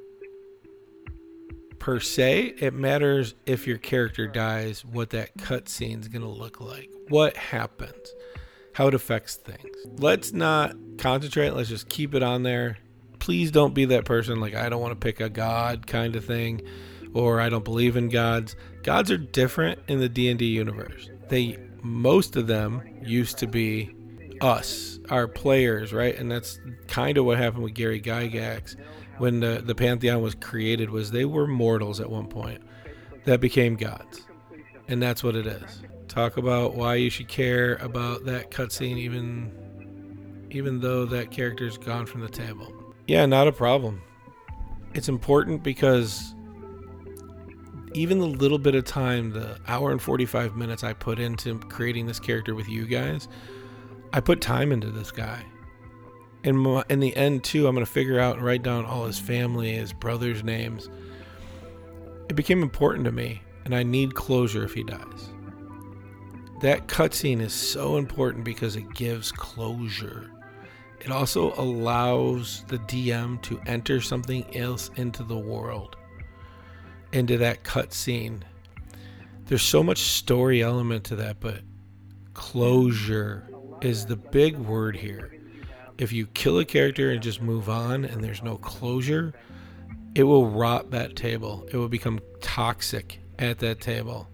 per 1.79 2.01
se. 2.01 2.55
It 2.59 2.73
matters 2.73 3.33
if 3.45 3.65
your 3.65 3.77
character 3.77 4.27
dies, 4.27 4.83
what 4.83 5.11
that 5.11 5.37
cutscene 5.37 6.01
is 6.01 6.09
going 6.09 6.21
to 6.21 6.27
look 6.27 6.59
like, 6.59 6.89
what 7.07 7.37
happens, 7.37 8.13
how 8.73 8.87
it 8.87 8.93
affects 8.93 9.35
things. 9.35 9.75
Let's 9.97 10.33
not 10.33 10.75
concentrate. 10.97 11.51
Let's 11.51 11.69
just 11.69 11.89
keep 11.89 12.13
it 12.13 12.23
on 12.23 12.43
there. 12.43 12.77
Please 13.19 13.51
don't 13.51 13.73
be 13.73 13.85
that 13.85 14.05
person 14.05 14.39
like 14.39 14.55
I 14.55 14.69
don't 14.69 14.81
want 14.81 14.91
to 14.91 15.03
pick 15.03 15.19
a 15.19 15.29
god 15.29 15.87
kind 15.87 16.15
of 16.15 16.25
thing, 16.25 16.61
or 17.13 17.41
I 17.41 17.49
don't 17.49 17.65
believe 17.65 17.97
in 17.97 18.09
gods. 18.09 18.55
Gods 18.83 19.11
are 19.11 19.17
different 19.17 19.79
in 19.87 19.99
the 19.99 20.09
D 20.09 20.29
and 20.29 20.39
D 20.39 20.45
universe. 20.45 21.09
They 21.27 21.57
most 21.81 22.35
of 22.35 22.47
them 22.47 22.81
used 23.03 23.37
to 23.39 23.47
be 23.47 23.93
us, 24.41 24.99
our 25.09 25.27
players, 25.27 25.93
right? 25.93 26.15
And 26.17 26.31
that's 26.31 26.59
kind 26.87 27.17
of 27.17 27.25
what 27.25 27.37
happened 27.37 27.63
with 27.63 27.73
Gary 27.73 28.01
Gygax 28.01 28.75
when 29.17 29.41
the, 29.41 29.61
the 29.63 29.75
pantheon 29.75 30.21
was 30.21 30.35
created 30.35 30.89
was 30.89 31.11
they 31.11 31.25
were 31.25 31.45
mortals 31.45 31.99
at 31.99 32.09
one 32.09 32.27
point 32.27 32.61
that 33.25 33.41
became 33.41 33.75
gods 33.75 34.21
and 34.89 35.01
that's 35.01 35.23
what 35.23 35.35
it 35.35 35.45
is. 35.47 35.83
Talk 36.07 36.37
about 36.37 36.75
why 36.75 36.95
you 36.95 37.09
should 37.09 37.27
care 37.27 37.75
about 37.75 38.25
that 38.25 38.51
cutscene 38.51 38.97
even 38.97 39.55
even 40.51 40.79
though 40.79 41.05
that 41.05 41.29
character's 41.29 41.77
gone 41.77 42.07
from 42.07 42.21
the 42.21 42.27
table. 42.27 42.73
Yeah 43.07 43.25
not 43.27 43.47
a 43.47 43.51
problem. 43.51 44.01
It's 44.95 45.07
important 45.07 45.63
because 45.63 46.33
even 47.93 48.17
the 48.17 48.25
little 48.25 48.57
bit 48.57 48.73
of 48.73 48.83
time 48.83 49.29
the 49.31 49.59
hour 49.67 49.91
and 49.91 50.01
45 50.01 50.55
minutes 50.55 50.83
i 50.83 50.93
put 50.93 51.17
into 51.17 51.57
creating 51.57 52.05
this 52.05 52.19
character 52.19 52.53
with 52.53 52.69
you 52.69 52.85
guys 52.85 53.27
i 54.13 54.19
put 54.19 54.41
time 54.41 54.71
into 54.71 54.91
this 54.91 55.11
guy. 55.11 55.43
And 56.43 56.65
in, 56.65 56.83
in 56.89 56.99
the 56.99 57.15
end 57.15 57.43
too 57.43 57.67
i'm 57.67 57.75
going 57.75 57.85
to 57.85 57.91
figure 57.91 58.19
out 58.19 58.37
and 58.37 58.45
write 58.45 58.63
down 58.63 58.85
all 58.85 59.05
his 59.05 59.19
family 59.19 59.73
his 59.73 59.93
brothers 59.93 60.43
names. 60.43 60.89
It 62.29 62.35
became 62.35 62.61
important 62.63 63.05
to 63.05 63.11
me 63.11 63.41
and 63.69 63.75
i 63.75 63.83
need 63.83 64.15
closure 64.15 64.63
if 64.63 64.73
he 64.73 64.83
dies 64.83 65.29
that 66.59 66.87
cutscene 66.87 67.39
is 67.39 67.53
so 67.53 67.95
important 67.95 68.43
because 68.43 68.75
it 68.75 68.93
gives 68.93 69.31
closure. 69.31 70.29
It 70.99 71.09
also 71.09 71.53
allows 71.53 72.65
the 72.67 72.79
DM 72.79 73.41
to 73.43 73.61
enter 73.65 74.01
something 74.01 74.45
else 74.55 74.91
into 74.97 75.23
the 75.23 75.37
world, 75.37 75.95
into 77.13 77.37
that 77.37 77.63
cutscene. 77.63 78.41
There's 79.45 79.61
so 79.61 79.81
much 79.81 79.99
story 79.99 80.61
element 80.61 81.05
to 81.05 81.15
that, 81.15 81.39
but 81.39 81.61
closure 82.33 83.49
is 83.79 84.05
the 84.05 84.17
big 84.17 84.57
word 84.57 84.97
here. 84.97 85.33
If 85.97 86.11
you 86.11 86.27
kill 86.27 86.59
a 86.59 86.65
character 86.65 87.11
and 87.11 87.21
just 87.21 87.41
move 87.41 87.69
on 87.69 88.03
and 88.03 88.21
there's 88.21 88.43
no 88.43 88.57
closure, 88.57 89.33
it 90.13 90.23
will 90.23 90.49
rot 90.49 90.91
that 90.91 91.15
table. 91.15 91.65
It 91.71 91.77
will 91.77 91.87
become 91.87 92.19
toxic 92.41 93.21
at 93.39 93.59
that 93.59 93.81
table. 93.81 94.27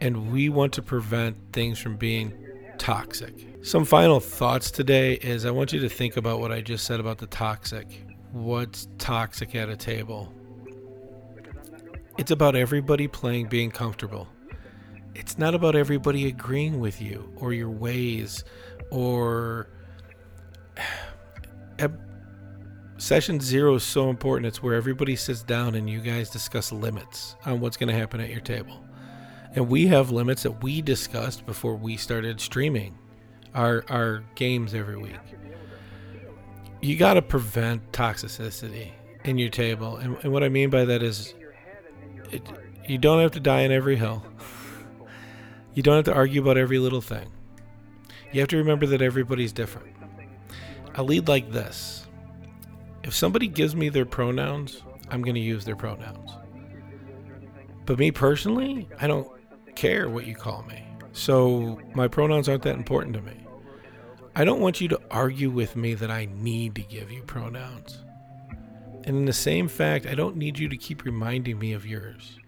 And 0.00 0.32
we 0.32 0.48
want 0.48 0.72
to 0.74 0.82
prevent 0.82 1.36
things 1.52 1.78
from 1.78 1.96
being 1.96 2.32
toxic. 2.78 3.34
Some 3.62 3.84
final 3.84 4.18
thoughts 4.18 4.70
today 4.70 5.14
is 5.14 5.44
I 5.44 5.50
want 5.50 5.72
you 5.72 5.80
to 5.80 5.88
think 5.88 6.16
about 6.16 6.40
what 6.40 6.50
I 6.50 6.60
just 6.60 6.84
said 6.84 7.00
about 7.00 7.18
the 7.18 7.26
toxic. 7.26 7.86
What's 8.32 8.88
toxic 8.98 9.54
at 9.54 9.68
a 9.68 9.76
table? 9.76 10.32
It's 12.18 12.30
about 12.30 12.56
everybody 12.56 13.06
playing 13.06 13.48
being 13.48 13.70
comfortable. 13.70 14.28
It's 15.14 15.38
not 15.38 15.54
about 15.54 15.76
everybody 15.76 16.26
agreeing 16.26 16.80
with 16.80 17.00
you 17.00 17.32
or 17.36 17.52
your 17.52 17.70
ways 17.70 18.44
or 18.90 19.68
session 22.98 23.40
zero 23.40 23.74
is 23.74 23.82
so 23.82 24.10
important. 24.10 24.46
It's 24.46 24.62
where 24.62 24.74
everybody 24.74 25.16
sits 25.16 25.42
down 25.42 25.74
and 25.74 25.88
you 25.88 26.00
guys 26.00 26.30
discuss 26.30 26.72
limits 26.72 27.36
on 27.44 27.60
what's 27.60 27.76
going 27.76 27.88
to 27.88 27.98
happen 27.98 28.20
at 28.20 28.30
your 28.30 28.40
table. 28.40 28.82
And 29.54 29.68
we 29.68 29.86
have 29.88 30.10
limits 30.10 30.42
that 30.42 30.62
we 30.62 30.82
discussed 30.82 31.46
before 31.46 31.76
we 31.76 31.96
started 31.96 32.40
streaming 32.40 32.98
our 33.54 33.84
our 33.88 34.24
games 34.34 34.74
every 34.74 34.96
week. 34.96 35.18
You 36.80 36.96
got 36.96 37.14
to 37.14 37.22
prevent 37.22 37.92
toxicity 37.92 38.90
in 39.24 39.38
your 39.38 39.48
table, 39.48 39.96
and, 39.96 40.18
and, 40.22 40.32
what 40.32 40.44
I 40.44 40.50
mean 40.50 40.68
by 40.68 40.84
that 40.84 41.02
is, 41.02 41.32
it, 42.30 42.42
you 42.86 42.98
don't 42.98 43.22
have 43.22 43.30
to 43.32 43.40
die 43.40 43.60
in 43.60 43.72
every 43.72 43.96
hill. 43.96 44.22
You 45.72 45.82
don't 45.82 45.96
have 45.96 46.04
to 46.04 46.14
argue 46.14 46.42
about 46.42 46.58
every 46.58 46.78
little 46.78 47.00
thing. 47.00 47.30
You 48.32 48.40
have 48.40 48.48
to 48.50 48.58
remember 48.58 48.86
that 48.86 49.00
everybody's 49.00 49.52
different. 49.52 49.96
I 50.94 51.00
lead 51.00 51.26
like 51.26 51.50
this 51.50 52.03
if 53.04 53.14
somebody 53.14 53.46
gives 53.46 53.76
me 53.76 53.90
their 53.90 54.06
pronouns, 54.06 54.82
I'm 55.10 55.22
going 55.22 55.34
to 55.34 55.40
use 55.40 55.64
their 55.64 55.76
pronouns. 55.76 56.30
But 57.84 57.98
me 57.98 58.10
personally, 58.10 58.88
I 58.98 59.06
don't 59.06 59.30
care 59.76 60.08
what 60.08 60.26
you 60.26 60.34
call 60.34 60.62
me. 60.62 60.86
So 61.12 61.78
my 61.94 62.08
pronouns 62.08 62.48
aren't 62.48 62.62
that 62.62 62.76
important 62.76 63.14
to 63.14 63.22
me. 63.22 63.46
I 64.34 64.44
don't 64.44 64.60
want 64.60 64.80
you 64.80 64.88
to 64.88 65.00
argue 65.10 65.50
with 65.50 65.76
me 65.76 65.94
that 65.94 66.10
I 66.10 66.24
need 66.24 66.74
to 66.76 66.82
give 66.82 67.12
you 67.12 67.22
pronouns. 67.22 68.02
And 69.04 69.18
in 69.18 69.24
the 69.26 69.32
same 69.32 69.68
fact, 69.68 70.06
I 70.06 70.14
don't 70.14 70.36
need 70.36 70.58
you 70.58 70.68
to 70.70 70.76
keep 70.76 71.04
reminding 71.04 71.58
me 71.58 71.74
of 71.74 71.86
yours. 71.86 72.38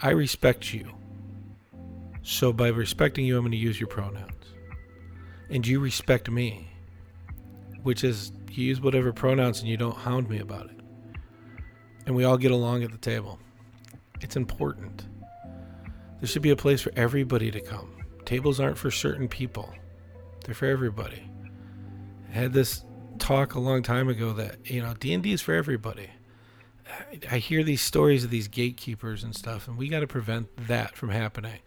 I 0.00 0.10
respect 0.10 0.72
you. 0.72 0.90
So 2.22 2.52
by 2.52 2.68
respecting 2.68 3.26
you, 3.26 3.36
I'm 3.36 3.42
going 3.42 3.50
to 3.50 3.58
use 3.58 3.80
your 3.80 3.88
pronouns. 3.88 4.54
And 5.50 5.66
you 5.66 5.80
respect 5.80 6.30
me, 6.30 6.71
which 7.82 8.04
is 8.04 8.32
you 8.50 8.64
use 8.64 8.80
whatever 8.80 9.12
pronouns 9.12 9.60
and 9.60 9.68
you 9.68 9.76
don't 9.76 9.96
hound 9.96 10.28
me 10.28 10.38
about 10.38 10.66
it. 10.66 10.80
And 12.06 12.14
we 12.14 12.24
all 12.24 12.36
get 12.36 12.50
along 12.50 12.82
at 12.82 12.90
the 12.90 12.98
table. 12.98 13.38
It's 14.20 14.36
important. 14.36 15.06
There 16.20 16.28
should 16.28 16.42
be 16.42 16.50
a 16.50 16.56
place 16.56 16.80
for 16.80 16.92
everybody 16.96 17.50
to 17.50 17.60
come. 17.60 18.04
Tables 18.24 18.60
aren't 18.60 18.78
for 18.78 18.90
certain 18.90 19.28
people. 19.28 19.72
They're 20.44 20.54
for 20.54 20.66
everybody. 20.66 21.28
I 22.30 22.32
had 22.32 22.52
this 22.52 22.84
talk 23.18 23.54
a 23.54 23.60
long 23.60 23.82
time 23.82 24.08
ago 24.08 24.32
that, 24.34 24.70
you 24.70 24.82
know, 24.82 24.94
D&D 24.94 25.32
is 25.32 25.40
for 25.40 25.54
everybody. 25.54 26.10
I 27.30 27.38
hear 27.38 27.62
these 27.62 27.80
stories 27.80 28.24
of 28.24 28.30
these 28.30 28.48
gatekeepers 28.48 29.24
and 29.24 29.34
stuff 29.34 29.66
and 29.66 29.76
we 29.76 29.88
got 29.88 30.00
to 30.00 30.06
prevent 30.06 30.68
that 30.68 30.96
from 30.96 31.08
happening. 31.08 31.60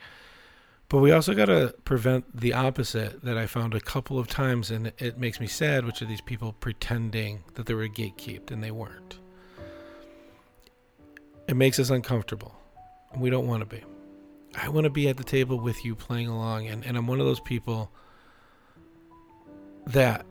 But 0.87 0.99
we 0.99 1.11
also 1.11 1.33
got 1.33 1.45
to 1.45 1.73
prevent 1.83 2.39
the 2.39 2.53
opposite 2.53 3.23
that 3.23 3.37
I 3.37 3.47
found 3.47 3.73
a 3.73 3.81
couple 3.81 4.19
of 4.19 4.27
times, 4.27 4.69
and 4.69 4.93
it 4.99 5.17
makes 5.17 5.39
me 5.39 5.47
sad, 5.47 5.85
which 5.85 6.01
are 6.01 6.05
these 6.05 6.21
people 6.21 6.53
pretending 6.53 7.43
that 7.55 7.65
they 7.65 7.73
were 7.73 7.87
gatekept 7.87 8.51
and 8.51 8.63
they 8.63 8.71
weren't. 8.71 9.19
It 11.47 11.55
makes 11.55 11.79
us 11.79 11.89
uncomfortable. 11.89 12.55
and 13.11 13.21
We 13.21 13.29
don't 13.29 13.47
want 13.47 13.61
to 13.61 13.65
be. 13.65 13.83
I 14.55 14.69
want 14.69 14.85
to 14.85 14.89
be 14.89 15.09
at 15.09 15.17
the 15.17 15.23
table 15.23 15.59
with 15.59 15.83
you 15.83 15.95
playing 15.95 16.27
along, 16.27 16.67
and, 16.67 16.85
and 16.85 16.97
I'm 16.97 17.07
one 17.07 17.19
of 17.19 17.25
those 17.25 17.39
people 17.41 17.91
that 19.87 20.25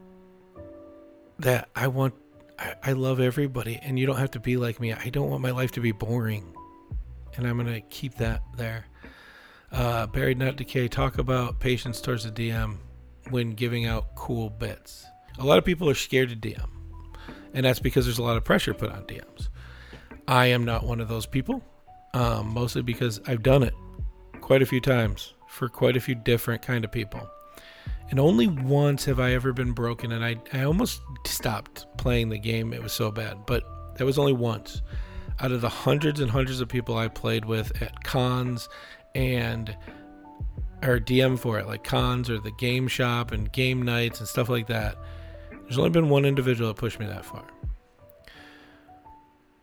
that 1.38 1.68
I 1.74 1.88
want 1.88 2.14
I, 2.58 2.74
I 2.82 2.92
love 2.92 3.20
everybody 3.20 3.78
and 3.82 3.98
you 3.98 4.06
don't 4.06 4.16
have 4.16 4.30
to 4.32 4.40
be 4.40 4.56
like 4.56 4.80
me. 4.80 4.92
I 4.92 5.08
don't 5.08 5.30
want 5.30 5.42
my 5.42 5.50
life 5.50 5.72
to 5.72 5.80
be 5.80 5.92
boring. 5.92 6.54
And 7.36 7.46
I'm 7.46 7.56
gonna 7.56 7.80
keep 7.80 8.14
that 8.16 8.42
there. 8.56 8.86
Uh, 9.74 10.06
Buried 10.06 10.38
Not 10.38 10.54
Decay, 10.54 10.86
talk 10.86 11.18
about 11.18 11.58
patience 11.58 12.00
towards 12.00 12.22
the 12.22 12.30
DM 12.30 12.76
when 13.30 13.54
giving 13.54 13.86
out 13.86 14.14
cool 14.14 14.48
bits. 14.48 15.04
A 15.40 15.44
lot 15.44 15.58
of 15.58 15.64
people 15.64 15.90
are 15.90 15.96
scared 15.96 16.28
to 16.28 16.36
DM, 16.36 16.68
and 17.54 17.66
that's 17.66 17.80
because 17.80 18.04
there's 18.06 18.18
a 18.18 18.22
lot 18.22 18.36
of 18.36 18.44
pressure 18.44 18.72
put 18.72 18.92
on 18.92 19.02
DMs. 19.02 19.48
I 20.28 20.46
am 20.46 20.64
not 20.64 20.84
one 20.84 21.00
of 21.00 21.08
those 21.08 21.26
people, 21.26 21.60
um, 22.12 22.54
mostly 22.54 22.82
because 22.82 23.20
I've 23.26 23.42
done 23.42 23.64
it 23.64 23.74
quite 24.40 24.62
a 24.62 24.66
few 24.66 24.80
times 24.80 25.34
for 25.48 25.68
quite 25.68 25.96
a 25.96 26.00
few 26.00 26.14
different 26.14 26.62
kind 26.62 26.84
of 26.84 26.92
people. 26.92 27.28
And 28.10 28.20
only 28.20 28.46
once 28.46 29.04
have 29.06 29.18
I 29.18 29.32
ever 29.32 29.52
been 29.52 29.72
broken, 29.72 30.12
and 30.12 30.24
I, 30.24 30.36
I 30.52 30.62
almost 30.62 31.00
stopped 31.26 31.86
playing 31.98 32.28
the 32.28 32.38
game. 32.38 32.72
It 32.72 32.80
was 32.80 32.92
so 32.92 33.10
bad, 33.10 33.44
but 33.44 33.64
that 33.96 34.04
was 34.04 34.20
only 34.20 34.34
once. 34.34 34.82
Out 35.40 35.50
of 35.50 35.62
the 35.62 35.68
hundreds 35.68 36.20
and 36.20 36.30
hundreds 36.30 36.60
of 36.60 36.68
people 36.68 36.96
I 36.96 37.08
played 37.08 37.44
with 37.44 37.82
at 37.82 38.04
cons 38.04 38.68
and 39.14 39.76
or 40.82 41.00
DM 41.00 41.38
for 41.38 41.58
it, 41.58 41.66
like 41.66 41.82
cons 41.84 42.28
or 42.28 42.38
the 42.38 42.50
game 42.52 42.88
shop 42.88 43.32
and 43.32 43.50
game 43.52 43.82
nights 43.82 44.20
and 44.20 44.28
stuff 44.28 44.48
like 44.48 44.66
that. 44.66 44.96
There's 45.62 45.78
only 45.78 45.90
been 45.90 46.08
one 46.08 46.24
individual 46.24 46.68
that 46.68 46.78
pushed 46.78 47.00
me 47.00 47.06
that 47.06 47.24
far. 47.24 47.44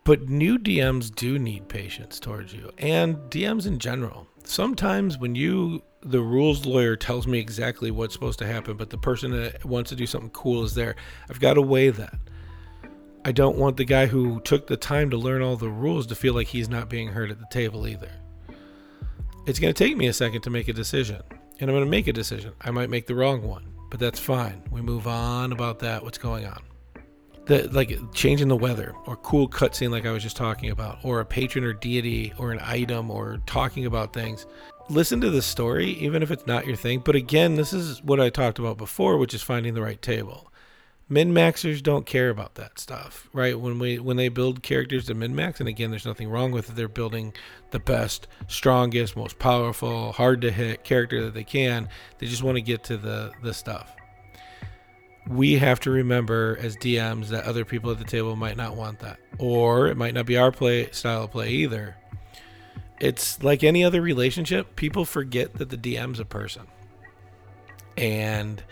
But 0.04 0.28
new 0.28 0.58
DMs 0.58 1.14
do 1.14 1.38
need 1.38 1.68
patience 1.68 2.18
towards 2.18 2.52
you, 2.52 2.72
and 2.78 3.16
DMs 3.30 3.66
in 3.66 3.78
general. 3.78 4.26
Sometimes 4.42 5.16
when 5.16 5.36
you, 5.36 5.80
the 6.00 6.20
rules 6.20 6.66
lawyer, 6.66 6.96
tells 6.96 7.28
me 7.28 7.38
exactly 7.38 7.92
what's 7.92 8.12
supposed 8.12 8.40
to 8.40 8.46
happen, 8.46 8.76
but 8.76 8.90
the 8.90 8.98
person 8.98 9.30
that 9.30 9.64
wants 9.64 9.90
to 9.90 9.96
do 9.96 10.06
something 10.06 10.30
cool 10.30 10.64
is 10.64 10.74
there, 10.74 10.96
I've 11.30 11.38
got 11.38 11.54
to 11.54 11.62
weigh 11.62 11.90
that. 11.90 12.14
I 13.24 13.30
don't 13.30 13.56
want 13.56 13.76
the 13.76 13.84
guy 13.84 14.06
who 14.06 14.40
took 14.40 14.66
the 14.66 14.76
time 14.76 15.08
to 15.10 15.16
learn 15.16 15.40
all 15.40 15.54
the 15.54 15.70
rules 15.70 16.08
to 16.08 16.16
feel 16.16 16.34
like 16.34 16.48
he's 16.48 16.68
not 16.68 16.88
being 16.88 17.06
heard 17.06 17.30
at 17.30 17.38
the 17.38 17.46
table 17.52 17.86
either 17.86 18.10
it's 19.46 19.58
going 19.58 19.74
to 19.74 19.84
take 19.84 19.96
me 19.96 20.06
a 20.06 20.12
second 20.12 20.42
to 20.42 20.50
make 20.50 20.68
a 20.68 20.72
decision. 20.72 21.20
And 21.60 21.70
I'm 21.70 21.74
going 21.74 21.84
to 21.84 21.90
make 21.90 22.06
a 22.06 22.12
decision. 22.12 22.52
I 22.60 22.70
might 22.70 22.90
make 22.90 23.06
the 23.06 23.14
wrong 23.14 23.42
one, 23.42 23.64
but 23.90 24.00
that's 24.00 24.20
fine. 24.20 24.62
We 24.70 24.80
move 24.80 25.06
on 25.06 25.52
about 25.52 25.78
that. 25.80 26.02
What's 26.02 26.18
going 26.18 26.46
on? 26.46 26.62
The, 27.46 27.68
like 27.70 27.98
changing 28.12 28.48
the 28.48 28.56
weather 28.56 28.94
or 29.06 29.16
cool 29.16 29.48
cutscene 29.48 29.90
like 29.90 30.06
I 30.06 30.12
was 30.12 30.22
just 30.22 30.36
talking 30.36 30.70
about, 30.70 30.98
or 31.02 31.18
a 31.20 31.24
patron 31.24 31.64
or 31.64 31.72
deity 31.72 32.32
or 32.38 32.52
an 32.52 32.60
item 32.62 33.10
or 33.10 33.38
talking 33.46 33.86
about 33.86 34.12
things. 34.12 34.46
Listen 34.88 35.20
to 35.20 35.30
the 35.30 35.42
story, 35.42 35.90
even 35.92 36.22
if 36.22 36.30
it's 36.30 36.46
not 36.46 36.66
your 36.66 36.76
thing. 36.76 37.00
But 37.00 37.16
again, 37.16 37.56
this 37.56 37.72
is 37.72 38.02
what 38.02 38.20
I 38.20 38.30
talked 38.30 38.60
about 38.60 38.78
before, 38.78 39.18
which 39.18 39.34
is 39.34 39.42
finding 39.42 39.74
the 39.74 39.82
right 39.82 40.00
table 40.00 40.51
min 41.08 41.32
maxers 41.32 41.82
don't 41.82 42.06
care 42.06 42.30
about 42.30 42.54
that 42.54 42.78
stuff, 42.78 43.28
right? 43.32 43.58
When 43.58 43.78
we 43.78 43.98
when 43.98 44.16
they 44.16 44.28
build 44.28 44.62
characters 44.62 45.06
to 45.06 45.14
min 45.14 45.34
max, 45.34 45.60
and 45.60 45.68
again, 45.68 45.90
there's 45.90 46.06
nothing 46.06 46.28
wrong 46.28 46.52
with 46.52 46.70
it. 46.70 46.76
They're 46.76 46.88
building 46.88 47.34
the 47.70 47.78
best, 47.78 48.28
strongest, 48.48 49.16
most 49.16 49.38
powerful, 49.38 50.12
hard 50.12 50.40
to 50.42 50.50
hit 50.50 50.84
character 50.84 51.22
that 51.24 51.34
they 51.34 51.44
can. 51.44 51.88
They 52.18 52.26
just 52.26 52.42
want 52.42 52.56
to 52.56 52.62
get 52.62 52.84
to 52.84 52.96
the 52.96 53.32
the 53.42 53.52
stuff. 53.52 53.94
We 55.28 55.58
have 55.58 55.78
to 55.80 55.90
remember 55.90 56.58
as 56.60 56.76
DMs 56.76 57.28
that 57.28 57.44
other 57.44 57.64
people 57.64 57.90
at 57.92 57.98
the 57.98 58.04
table 58.04 58.34
might 58.34 58.56
not 58.56 58.74
want 58.76 58.98
that, 59.00 59.18
or 59.38 59.86
it 59.88 59.96
might 59.96 60.14
not 60.14 60.26
be 60.26 60.36
our 60.36 60.50
play 60.50 60.90
style 60.90 61.24
of 61.24 61.30
play 61.30 61.50
either. 61.50 61.96
It's 63.00 63.42
like 63.42 63.64
any 63.64 63.84
other 63.84 64.00
relationship. 64.00 64.76
People 64.76 65.04
forget 65.04 65.54
that 65.54 65.70
the 65.70 65.76
DM's 65.76 66.20
a 66.20 66.24
person, 66.24 66.66
and 67.96 68.62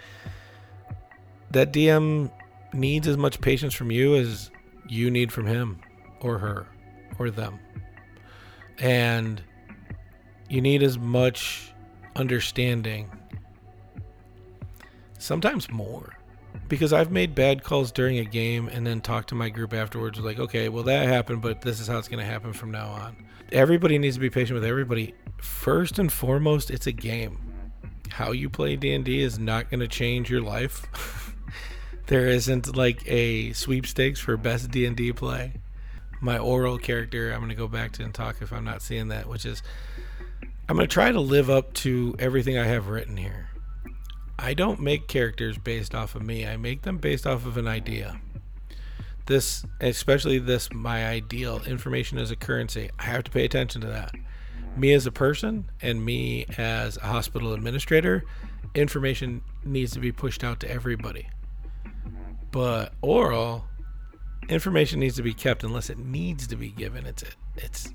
that 1.51 1.73
DM 1.73 2.31
needs 2.73 3.09
as 3.09 3.17
much 3.17 3.41
patience 3.41 3.75
from 3.75 3.91
you 3.91 4.17
as 4.17 4.51
you 4.89 5.11
need 5.11 5.33
from 5.33 5.47
him 5.47 5.81
or 6.21 6.39
her 6.39 6.67
or 7.19 7.31
them. 7.31 7.59
And 8.79 9.43
you 10.49 10.61
need 10.61 10.83
as 10.83 10.99
much 10.99 11.73
understanding, 12.17 13.11
sometimes 15.19 15.71
more. 15.71 16.17
Because 16.69 16.93
I've 16.93 17.11
made 17.13 17.35
bad 17.35 17.63
calls 17.63 17.93
during 17.93 18.19
a 18.19 18.25
game 18.25 18.69
and 18.69 18.87
then 18.87 19.01
talked 19.01 19.29
to 19.29 19.35
my 19.35 19.49
group 19.49 19.73
afterwards, 19.73 20.19
like, 20.19 20.39
okay, 20.39 20.69
well, 20.69 20.83
that 20.85 21.07
happened, 21.09 21.43
but 21.43 21.63
this 21.63 21.79
is 21.81 21.87
how 21.87 21.99
it's 21.99 22.09
going 22.09 22.25
to 22.25 22.31
happen 22.31 22.53
from 22.53 22.71
now 22.71 22.89
on. 22.89 23.17
Everybody 23.53 23.99
needs 23.99 24.17
to 24.17 24.21
be 24.21 24.31
patient 24.31 24.55
with 24.55 24.65
everybody. 24.65 25.15
First 25.39 25.99
and 25.99 26.13
foremost, 26.13 26.71
it's 26.71 26.87
a 26.87 26.93
game. 26.93 27.39
how 28.11 28.33
you 28.33 28.51
play 28.51 28.75
D&D 28.77 29.21
is 29.23 29.39
not 29.39 29.71
going 29.71 29.81
to 29.81 29.89
change 29.89 30.31
your 30.31 30.43
life. 30.43 30.87
there 32.11 32.27
isn't 32.27 32.75
like 32.77 33.05
a 33.07 33.53
sweepstakes 33.53 34.19
for 34.19 34.37
best 34.37 34.73
D&D 34.73 35.13
play. 35.13 35.53
My 36.21 36.39
oral 36.39 36.77
character, 36.77 37.31
I'm 37.31 37.39
going 37.39 37.51
to 37.51 37.55
go 37.55 37.69
back 37.69 37.93
to 37.93 38.03
and 38.03 38.13
talk 38.13 38.43
if 38.43 38.53
I'm 38.53 38.65
not 38.65 38.83
seeing 38.83 39.09
that, 39.09 39.29
which 39.29 39.47
is 39.47 39.63
I'm 40.69 40.75
going 40.75 40.89
to 40.89 40.93
try 40.93 41.13
to 41.13 41.21
live 41.21 41.49
up 41.49 41.73
to 41.75 42.17
everything 42.19 42.59
I 42.59 42.67
have 42.67 42.89
written 42.89 43.17
here. 43.17 43.51
I 44.41 44.55
don't 44.55 44.81
make 44.81 45.07
characters 45.07 45.57
based 45.57 45.95
off 45.95 46.17
of 46.17 46.23
me. 46.23 46.45
I 46.45 46.57
make 46.57 46.83
them 46.83 46.99
based 46.99 47.29
off 47.29 47.47
of 47.47 47.57
an 47.57 47.69
idea. 47.69 48.21
This, 49.27 49.65
especially 49.81 50.41
this, 50.41 50.73
my 50.73 51.07
ideal 51.07 51.63
information 51.65 52.19
as 52.19 52.33
a 52.33 52.37
currency. 52.37 52.91
I 52.99 53.05
have 53.05 53.23
to 53.23 53.31
pay 53.31 53.45
attention 53.45 53.83
to 53.83 53.87
that 53.87 54.11
me 54.77 54.93
as 54.95 55.07
a 55.07 55.13
person 55.13 55.69
and 55.81 56.05
me 56.05 56.47
as 56.59 56.97
a 56.97 57.07
hospital 57.07 57.53
administrator, 57.53 58.25
information 58.75 59.43
needs 59.65 59.93
to 59.93 60.01
be 60.01 60.11
pushed 60.11 60.43
out 60.43 60.59
to 60.61 60.71
everybody. 60.71 61.29
But 62.51 62.93
oral 63.03 63.65
information 64.49 65.01
needs 65.01 65.17
to 65.17 65.23
be 65.23 65.33
kept 65.35 65.63
unless 65.63 65.91
it 65.91 65.99
needs 65.99 66.47
to 66.49 66.57
be 66.57 66.71
given. 66.71 67.07
It's 67.07 67.23
a, 67.23 67.27
it's 67.57 67.93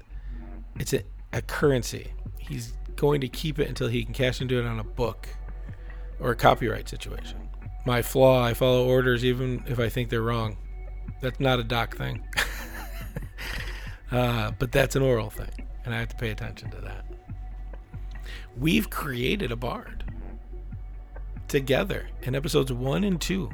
it's 0.80 0.94
a, 0.94 1.04
a 1.34 1.42
currency. 1.42 2.12
He's 2.38 2.74
going 2.96 3.22
to 3.22 3.28
keep 3.28 3.60
it 3.60 3.68
until 3.68 3.88
he 3.88 4.04
can 4.04 4.14
cash 4.14 4.42
into 4.42 4.60
it 4.60 4.66
on 4.66 4.80
a 4.80 4.84
book 4.84 5.28
or 6.20 6.32
a 6.32 6.36
copyright 6.36 6.88
situation. 6.88 7.50
My 7.86 8.02
flaw, 8.02 8.44
I 8.44 8.54
follow 8.54 8.88
orders 8.88 9.26
even 9.26 9.64
if 9.68 9.80
I 9.80 9.90
think 9.90 10.10
they're 10.10 10.22
wrong. 10.22 10.58
That's 11.22 11.40
not 11.40 11.60
a 11.60 11.64
doc 11.64 11.98
thing. 11.98 12.26
uh, 14.12 14.52
but 14.58 14.72
that's 14.72 14.96
an 14.96 15.02
oral 15.02 15.30
thing 15.30 15.66
and 15.86 15.94
I 15.94 16.00
have 16.00 16.10
to 16.10 16.16
pay 16.16 16.32
attention 16.32 16.72
to 16.72 16.82
that. 16.82 17.06
We've 18.58 18.90
created 18.90 19.52
a 19.52 19.56
bard 19.56 20.04
together 21.48 22.08
in 22.24 22.36
episodes 22.36 22.72
1 22.74 23.04
and 23.04 23.22
2. 23.22 23.50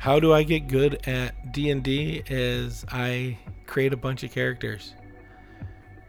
How 0.00 0.18
do 0.18 0.32
I 0.32 0.44
get 0.44 0.66
good 0.66 1.06
at 1.06 1.52
D&D 1.52 2.22
is 2.26 2.86
I 2.90 3.36
create 3.66 3.92
a 3.92 3.98
bunch 3.98 4.24
of 4.24 4.32
characters. 4.32 4.94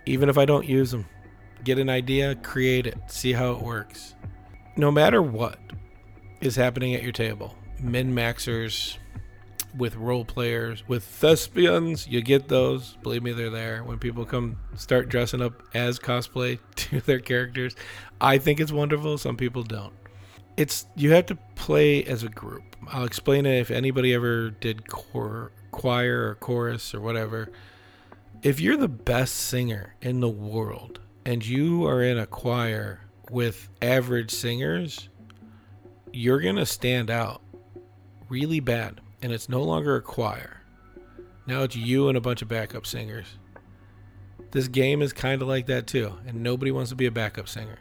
Even 0.05 0.29
if 0.29 0.37
I 0.37 0.45
don't 0.45 0.65
use 0.65 0.91
them, 0.91 1.09
get 1.65 1.77
an 1.77 1.89
idea, 1.89 2.35
create 2.35 2.87
it, 2.87 2.97
see 3.07 3.33
how 3.33 3.51
it 3.51 3.61
works. 3.61 4.15
No 4.77 4.91
matter 4.91 5.21
what 5.21 5.59
is 6.39 6.55
happening 6.55 6.95
at 6.95 7.03
your 7.03 7.11
table, 7.11 7.53
min 7.81 8.15
maxers, 8.15 8.97
with 9.75 9.97
role 9.97 10.23
players, 10.23 10.87
with 10.87 11.03
thespians. 11.03 12.07
You 12.07 12.21
get 12.21 12.47
those. 12.47 12.95
Believe 13.03 13.23
me, 13.23 13.33
they're 13.33 13.49
there. 13.49 13.83
When 13.83 13.99
people 13.99 14.23
come 14.23 14.57
start 14.73 15.09
dressing 15.09 15.41
up 15.41 15.63
as 15.73 15.99
cosplay 15.99 16.59
to 16.75 17.01
their 17.01 17.19
characters, 17.19 17.75
I 18.21 18.37
think 18.37 18.61
it's 18.61 18.71
wonderful. 18.71 19.17
Some 19.17 19.35
people 19.35 19.63
don't. 19.63 19.93
It's 20.61 20.85
you 20.95 21.09
have 21.13 21.25
to 21.25 21.35
play 21.55 22.03
as 22.03 22.21
a 22.21 22.29
group. 22.29 22.75
I'll 22.89 23.05
explain 23.05 23.47
it 23.47 23.57
if 23.57 23.71
anybody 23.71 24.13
ever 24.13 24.51
did 24.51 24.87
choir 24.87 25.49
or 25.71 26.37
chorus 26.39 26.93
or 26.93 27.01
whatever. 27.01 27.51
If 28.43 28.59
you're 28.59 28.77
the 28.77 28.87
best 28.87 29.33
singer 29.33 29.95
in 30.03 30.19
the 30.19 30.29
world 30.29 30.99
and 31.25 31.43
you 31.43 31.87
are 31.87 32.03
in 32.03 32.19
a 32.19 32.27
choir 32.27 33.01
with 33.31 33.69
average 33.81 34.29
singers, 34.29 35.09
you're 36.13 36.39
going 36.39 36.57
to 36.57 36.65
stand 36.67 37.09
out 37.09 37.41
really 38.29 38.59
bad 38.59 39.01
and 39.23 39.31
it's 39.31 39.49
no 39.49 39.63
longer 39.63 39.95
a 39.95 40.01
choir. 40.03 40.61
Now 41.47 41.63
it's 41.63 41.75
you 41.75 42.07
and 42.07 42.15
a 42.15 42.21
bunch 42.21 42.43
of 42.43 42.49
backup 42.49 42.85
singers. 42.85 43.25
This 44.51 44.67
game 44.67 45.01
is 45.01 45.11
kind 45.11 45.41
of 45.41 45.47
like 45.47 45.65
that 45.65 45.87
too, 45.87 46.13
and 46.27 46.43
nobody 46.43 46.69
wants 46.69 46.91
to 46.91 46.95
be 46.95 47.07
a 47.07 47.11
backup 47.11 47.49
singer. 47.49 47.79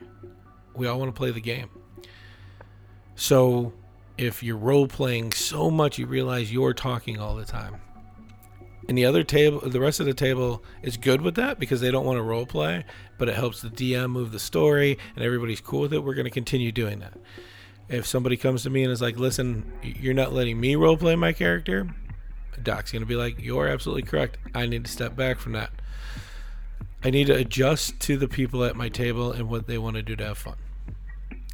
We 0.75 0.87
all 0.87 0.99
want 0.99 1.15
to 1.15 1.19
play 1.19 1.31
the 1.31 1.43
game. 1.43 1.69
So, 3.21 3.75
if 4.17 4.43
you're 4.43 4.57
role 4.57 4.87
playing 4.87 5.33
so 5.33 5.71
much 5.71 5.99
you 5.99 6.07
realize 6.07 6.51
you're 6.51 6.73
talking 6.73 7.19
all 7.19 7.37
the 7.37 7.45
time. 7.45 7.77
And 8.89 8.97
the 8.97 9.05
other 9.05 9.23
table, 9.23 9.61
the 9.61 9.79
rest 9.79 10.01
of 10.01 10.07
the 10.07 10.15
table 10.15 10.65
is 10.81 10.97
good 10.97 11.21
with 11.21 11.35
that 11.35 11.59
because 11.59 11.83
they 11.83 11.91
don't 11.91 12.07
want 12.07 12.17
to 12.17 12.23
role 12.23 12.47
play, 12.47 12.87
but 13.19 13.29
it 13.29 13.35
helps 13.35 13.61
the 13.61 13.69
DM 13.69 14.11
move 14.13 14.33
the 14.33 14.39
story 14.39 14.99
and 15.15 15.23
everybody's 15.23 15.61
cool 15.61 15.83
with 15.83 15.93
it. 15.93 16.03
We're 16.03 16.15
going 16.15 16.25
to 16.25 16.31
continue 16.31 16.73
doing 16.73 17.01
that 17.01 17.13
if 17.91 18.07
somebody 18.07 18.39
comes 18.39 18.63
to 18.63 18.71
me 18.71 18.85
and 18.85 18.91
is 18.91 19.03
like, 19.03 19.19
"Listen, 19.19 19.71
you're 19.83 20.15
not 20.15 20.33
letting 20.33 20.59
me 20.59 20.75
role 20.75 20.97
play 20.97 21.15
my 21.15 21.35
character," 21.35 21.95
Doc's 22.63 22.91
gonna 22.91 23.05
be 23.05 23.17
like, 23.17 23.39
"You're 23.39 23.69
absolutely 23.69 24.05
correct. 24.05 24.39
I 24.55 24.65
need 24.65 24.87
to 24.87 24.91
step 24.91 25.15
back 25.15 25.39
from 25.39 25.53
that. 25.53 25.73
I 27.05 27.11
need 27.11 27.27
to 27.27 27.35
adjust 27.35 28.01
to 28.01 28.17
the 28.17 28.29
people 28.29 28.65
at 28.65 28.77
my 28.77 28.89
table 28.89 29.31
and 29.31 29.51
what 29.51 29.67
they 29.67 29.77
want 29.77 29.97
to 29.97 30.03
do 30.03 30.17
to 30.17 30.25
have 30.25 30.39
fun. 30.39 30.57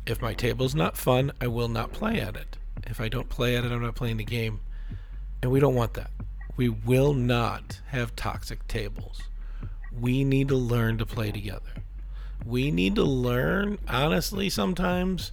If 0.06 0.22
my 0.22 0.34
table's 0.34 0.74
not 0.74 0.96
fun, 0.96 1.32
I 1.40 1.48
will 1.48 1.68
not 1.68 1.92
play 1.92 2.20
at 2.20 2.36
it. 2.36 2.56
If 2.86 3.00
I 3.00 3.08
don't 3.08 3.28
play 3.28 3.56
at 3.56 3.64
it, 3.64 3.72
I'm 3.72 3.82
not 3.82 3.96
playing 3.96 4.18
the 4.18 4.24
game, 4.24 4.60
and 5.42 5.50
we 5.50 5.58
don't 5.58 5.74
want 5.74 5.94
that. 5.94 6.10
We 6.56 6.68
will 6.68 7.12
not 7.12 7.80
have 7.88 8.14
toxic 8.14 8.66
tables. 8.68 9.22
We 9.92 10.24
need 10.24 10.48
to 10.48 10.56
learn 10.56 10.98
to 10.98 11.06
play 11.06 11.32
together. 11.32 11.82
We 12.44 12.70
need 12.70 12.94
to 12.94 13.02
learn, 13.02 13.78
honestly, 13.88 14.48
sometimes 14.48 15.32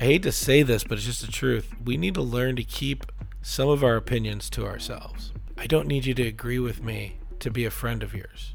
I 0.00 0.04
hate 0.04 0.22
to 0.22 0.32
say 0.32 0.62
this, 0.62 0.82
but 0.82 0.96
it's 0.96 1.06
just 1.06 1.20
the 1.20 1.30
truth. 1.30 1.74
We 1.84 1.98
need 1.98 2.14
to 2.14 2.22
learn 2.22 2.56
to 2.56 2.64
keep 2.64 3.04
some 3.42 3.68
of 3.68 3.84
our 3.84 3.96
opinions 3.96 4.48
to 4.50 4.64
ourselves. 4.66 5.32
I 5.58 5.66
don't 5.66 5.86
need 5.86 6.06
you 6.06 6.14
to 6.14 6.26
agree 6.26 6.58
with 6.58 6.82
me 6.82 7.18
to 7.40 7.50
be 7.50 7.66
a 7.66 7.70
friend 7.70 8.02
of 8.02 8.14
yours. 8.14 8.54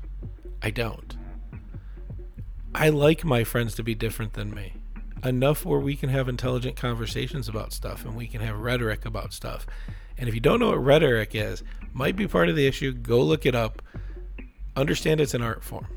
I 0.63 0.71
don't. 0.71 1.15
I 2.73 2.89
like 2.89 3.23
my 3.23 3.43
friends 3.43 3.75
to 3.75 3.83
be 3.83 3.93
different 3.93 4.33
than 4.33 4.53
me. 4.53 4.73
Enough 5.25 5.65
where 5.65 5.79
we 5.79 5.95
can 5.95 6.09
have 6.09 6.29
intelligent 6.29 6.75
conversations 6.75 7.49
about 7.49 7.73
stuff 7.73 8.05
and 8.05 8.15
we 8.15 8.27
can 8.27 8.41
have 8.41 8.59
rhetoric 8.59 9.05
about 9.05 9.33
stuff. 9.33 9.65
And 10.19 10.29
if 10.29 10.35
you 10.35 10.39
don't 10.39 10.59
know 10.59 10.69
what 10.69 10.85
rhetoric 10.85 11.33
is, 11.33 11.63
might 11.93 12.15
be 12.15 12.27
part 12.27 12.47
of 12.47 12.55
the 12.55 12.67
issue, 12.67 12.93
go 12.93 13.21
look 13.21 13.45
it 13.45 13.55
up. 13.55 13.81
Understand 14.75 15.19
it's 15.19 15.33
an 15.33 15.41
art 15.41 15.63
form. 15.63 15.87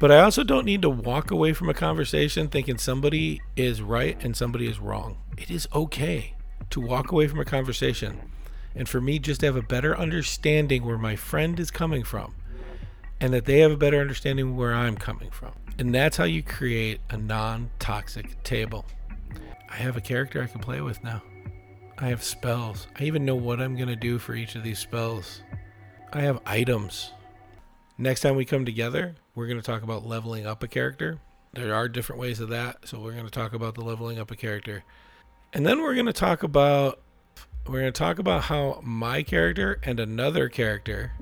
But 0.00 0.10
I 0.10 0.20
also 0.20 0.42
don't 0.42 0.66
need 0.66 0.82
to 0.82 0.90
walk 0.90 1.30
away 1.30 1.52
from 1.52 1.68
a 1.68 1.74
conversation 1.74 2.48
thinking 2.48 2.78
somebody 2.78 3.40
is 3.54 3.80
right 3.80 4.22
and 4.24 4.36
somebody 4.36 4.66
is 4.66 4.80
wrong. 4.80 5.18
It 5.38 5.48
is 5.48 5.68
okay 5.72 6.34
to 6.70 6.80
walk 6.80 7.12
away 7.12 7.28
from 7.28 7.38
a 7.38 7.44
conversation 7.44 8.20
and 8.74 8.88
for 8.88 9.00
me 9.00 9.20
just 9.20 9.40
to 9.40 9.46
have 9.46 9.56
a 9.56 9.62
better 9.62 9.96
understanding 9.96 10.84
where 10.84 10.98
my 10.98 11.14
friend 11.14 11.60
is 11.60 11.70
coming 11.70 12.02
from 12.02 12.34
and 13.22 13.32
that 13.32 13.44
they 13.44 13.60
have 13.60 13.70
a 13.70 13.76
better 13.76 14.00
understanding 14.00 14.56
where 14.56 14.74
I'm 14.74 14.96
coming 14.96 15.30
from. 15.30 15.52
And 15.78 15.94
that's 15.94 16.16
how 16.16 16.24
you 16.24 16.42
create 16.42 17.00
a 17.08 17.16
non 17.16 17.70
toxic 17.78 18.42
table. 18.42 18.84
I 19.70 19.76
have 19.76 19.96
a 19.96 20.00
character 20.00 20.42
I 20.42 20.48
can 20.48 20.60
play 20.60 20.80
with 20.80 21.02
now. 21.04 21.22
I 21.96 22.08
have 22.08 22.24
spells. 22.24 22.88
I 22.98 23.04
even 23.04 23.24
know 23.24 23.36
what 23.36 23.60
I'm 23.60 23.76
going 23.76 23.88
to 23.88 23.96
do 23.96 24.18
for 24.18 24.34
each 24.34 24.56
of 24.56 24.64
these 24.64 24.80
spells. 24.80 25.40
I 26.12 26.22
have 26.22 26.40
items. 26.44 27.12
Next 27.96 28.22
time 28.22 28.34
we 28.34 28.44
come 28.44 28.64
together, 28.64 29.14
we're 29.36 29.46
going 29.46 29.60
to 29.60 29.64
talk 29.64 29.82
about 29.82 30.04
leveling 30.04 30.44
up 30.44 30.64
a 30.64 30.68
character. 30.68 31.20
There 31.52 31.74
are 31.74 31.88
different 31.88 32.20
ways 32.20 32.40
of 32.40 32.48
that, 32.48 32.88
so 32.88 32.98
we're 32.98 33.12
going 33.12 33.24
to 33.24 33.30
talk 33.30 33.52
about 33.52 33.76
the 33.76 33.82
leveling 33.82 34.18
up 34.18 34.32
a 34.32 34.36
character. 34.36 34.82
And 35.52 35.64
then 35.64 35.80
we're 35.80 35.94
going 35.94 36.06
to 36.06 36.12
talk 36.12 36.42
about 36.42 37.00
we're 37.68 37.80
going 37.80 37.92
to 37.92 37.98
talk 37.98 38.18
about 38.18 38.42
how 38.42 38.80
my 38.82 39.22
character 39.22 39.78
and 39.84 40.00
another 40.00 40.48
character 40.48 41.12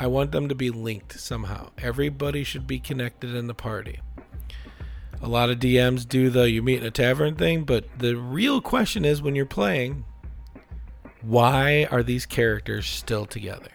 I 0.00 0.06
want 0.06 0.32
them 0.32 0.48
to 0.48 0.54
be 0.54 0.70
linked 0.70 1.20
somehow. 1.20 1.72
Everybody 1.76 2.42
should 2.42 2.66
be 2.66 2.80
connected 2.80 3.34
in 3.34 3.48
the 3.48 3.54
party. 3.54 4.00
A 5.20 5.28
lot 5.28 5.50
of 5.50 5.58
DMs 5.58 6.08
do 6.08 6.30
the 6.30 6.50
you 6.50 6.62
meet 6.62 6.80
in 6.80 6.86
a 6.86 6.90
tavern 6.90 7.34
thing, 7.34 7.64
but 7.64 7.84
the 7.98 8.16
real 8.16 8.62
question 8.62 9.04
is 9.04 9.20
when 9.20 9.34
you're 9.34 9.44
playing, 9.44 10.06
why 11.20 11.86
are 11.90 12.02
these 12.02 12.24
characters 12.24 12.86
still 12.86 13.26
together? 13.26 13.70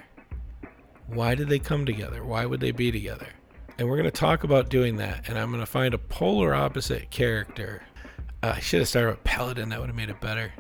Why 1.06 1.36
did 1.36 1.48
they 1.48 1.60
come 1.60 1.86
together? 1.86 2.26
Why 2.26 2.48
would 2.48 2.60
they 2.60 2.72
be 2.72 2.92
together? 2.92 3.28
And 3.78 3.88
we're 3.88 3.98
going 3.98 4.06
to 4.06 4.12
talk 4.12 4.44
about 4.44 4.70
doing 4.70 4.96
that. 4.96 5.30
And 5.30 5.38
I'm 5.38 5.52
going 5.52 5.60
to 5.60 5.68
find 5.68 5.94
a 5.94 6.00
polar 6.00 6.56
opposite 6.56 7.12
character. 7.12 7.84
Uh, 8.42 8.54
I 8.56 8.60
should 8.62 8.80
have 8.80 8.90
started 8.90 9.12
with 9.12 9.24
Paladin. 9.24 9.70
That 9.70 9.80
would 9.80 9.90
have 9.90 9.96
made 9.96 10.10
it 10.10 10.22
better. 10.22 10.52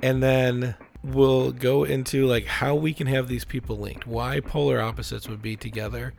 And 0.00 0.22
then 0.22 0.76
we'll 1.06 1.52
go 1.52 1.84
into 1.84 2.26
like 2.26 2.46
how 2.46 2.74
we 2.74 2.92
can 2.92 3.06
have 3.06 3.28
these 3.28 3.44
people 3.44 3.76
linked. 3.76 4.06
Why 4.06 4.40
polar 4.40 4.80
opposites 4.80 5.28
would 5.28 5.42
be 5.42 5.56
together. 5.56 6.14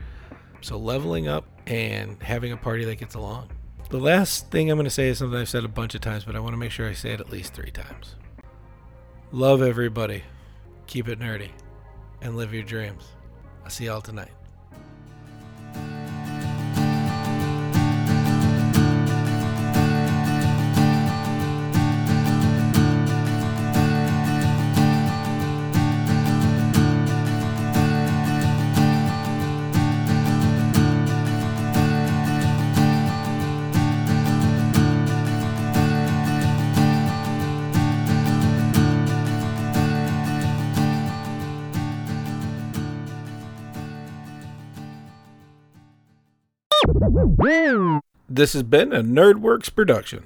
So 0.62 0.78
leveling 0.78 1.28
up 1.28 1.46
and 1.68 2.22
having 2.22 2.52
a 2.52 2.58
party 2.58 2.86
that 2.86 2.96
gets 2.96 3.16
along. 3.16 3.50
The 3.90 4.00
last 4.00 4.52
thing 4.52 4.70
I'm 4.70 4.78
going 4.78 4.86
to 4.86 4.90
say 4.90 5.08
is 5.08 5.20
something 5.20 5.40
I've 5.40 5.48
said 5.48 5.64
a 5.64 5.70
bunch 5.70 5.96
of 5.96 6.02
times, 6.02 6.26
but 6.26 6.36
I 6.36 6.40
want 6.40 6.54
to 6.54 6.58
make 6.58 6.72
sure 6.72 6.90
I 6.90 6.94
say 6.94 7.12
it 7.12 7.22
at 7.22 7.30
least 7.30 7.54
three 7.54 7.72
times. 7.72 8.16
Love 9.32 9.62
everybody. 9.62 10.24
Keep 10.88 11.08
it 11.10 11.20
nerdy. 11.20 11.52
And 12.22 12.36
live 12.36 12.54
your 12.54 12.64
dreams. 12.64 13.04
I'll 13.64 13.70
see 13.70 13.86
y'all 13.86 14.02
tonight. 14.02 14.32
This 48.38 48.54
has 48.54 48.62
been 48.62 48.94
a 48.94 49.02
NerdWorks 49.02 49.74
production. 49.74 50.26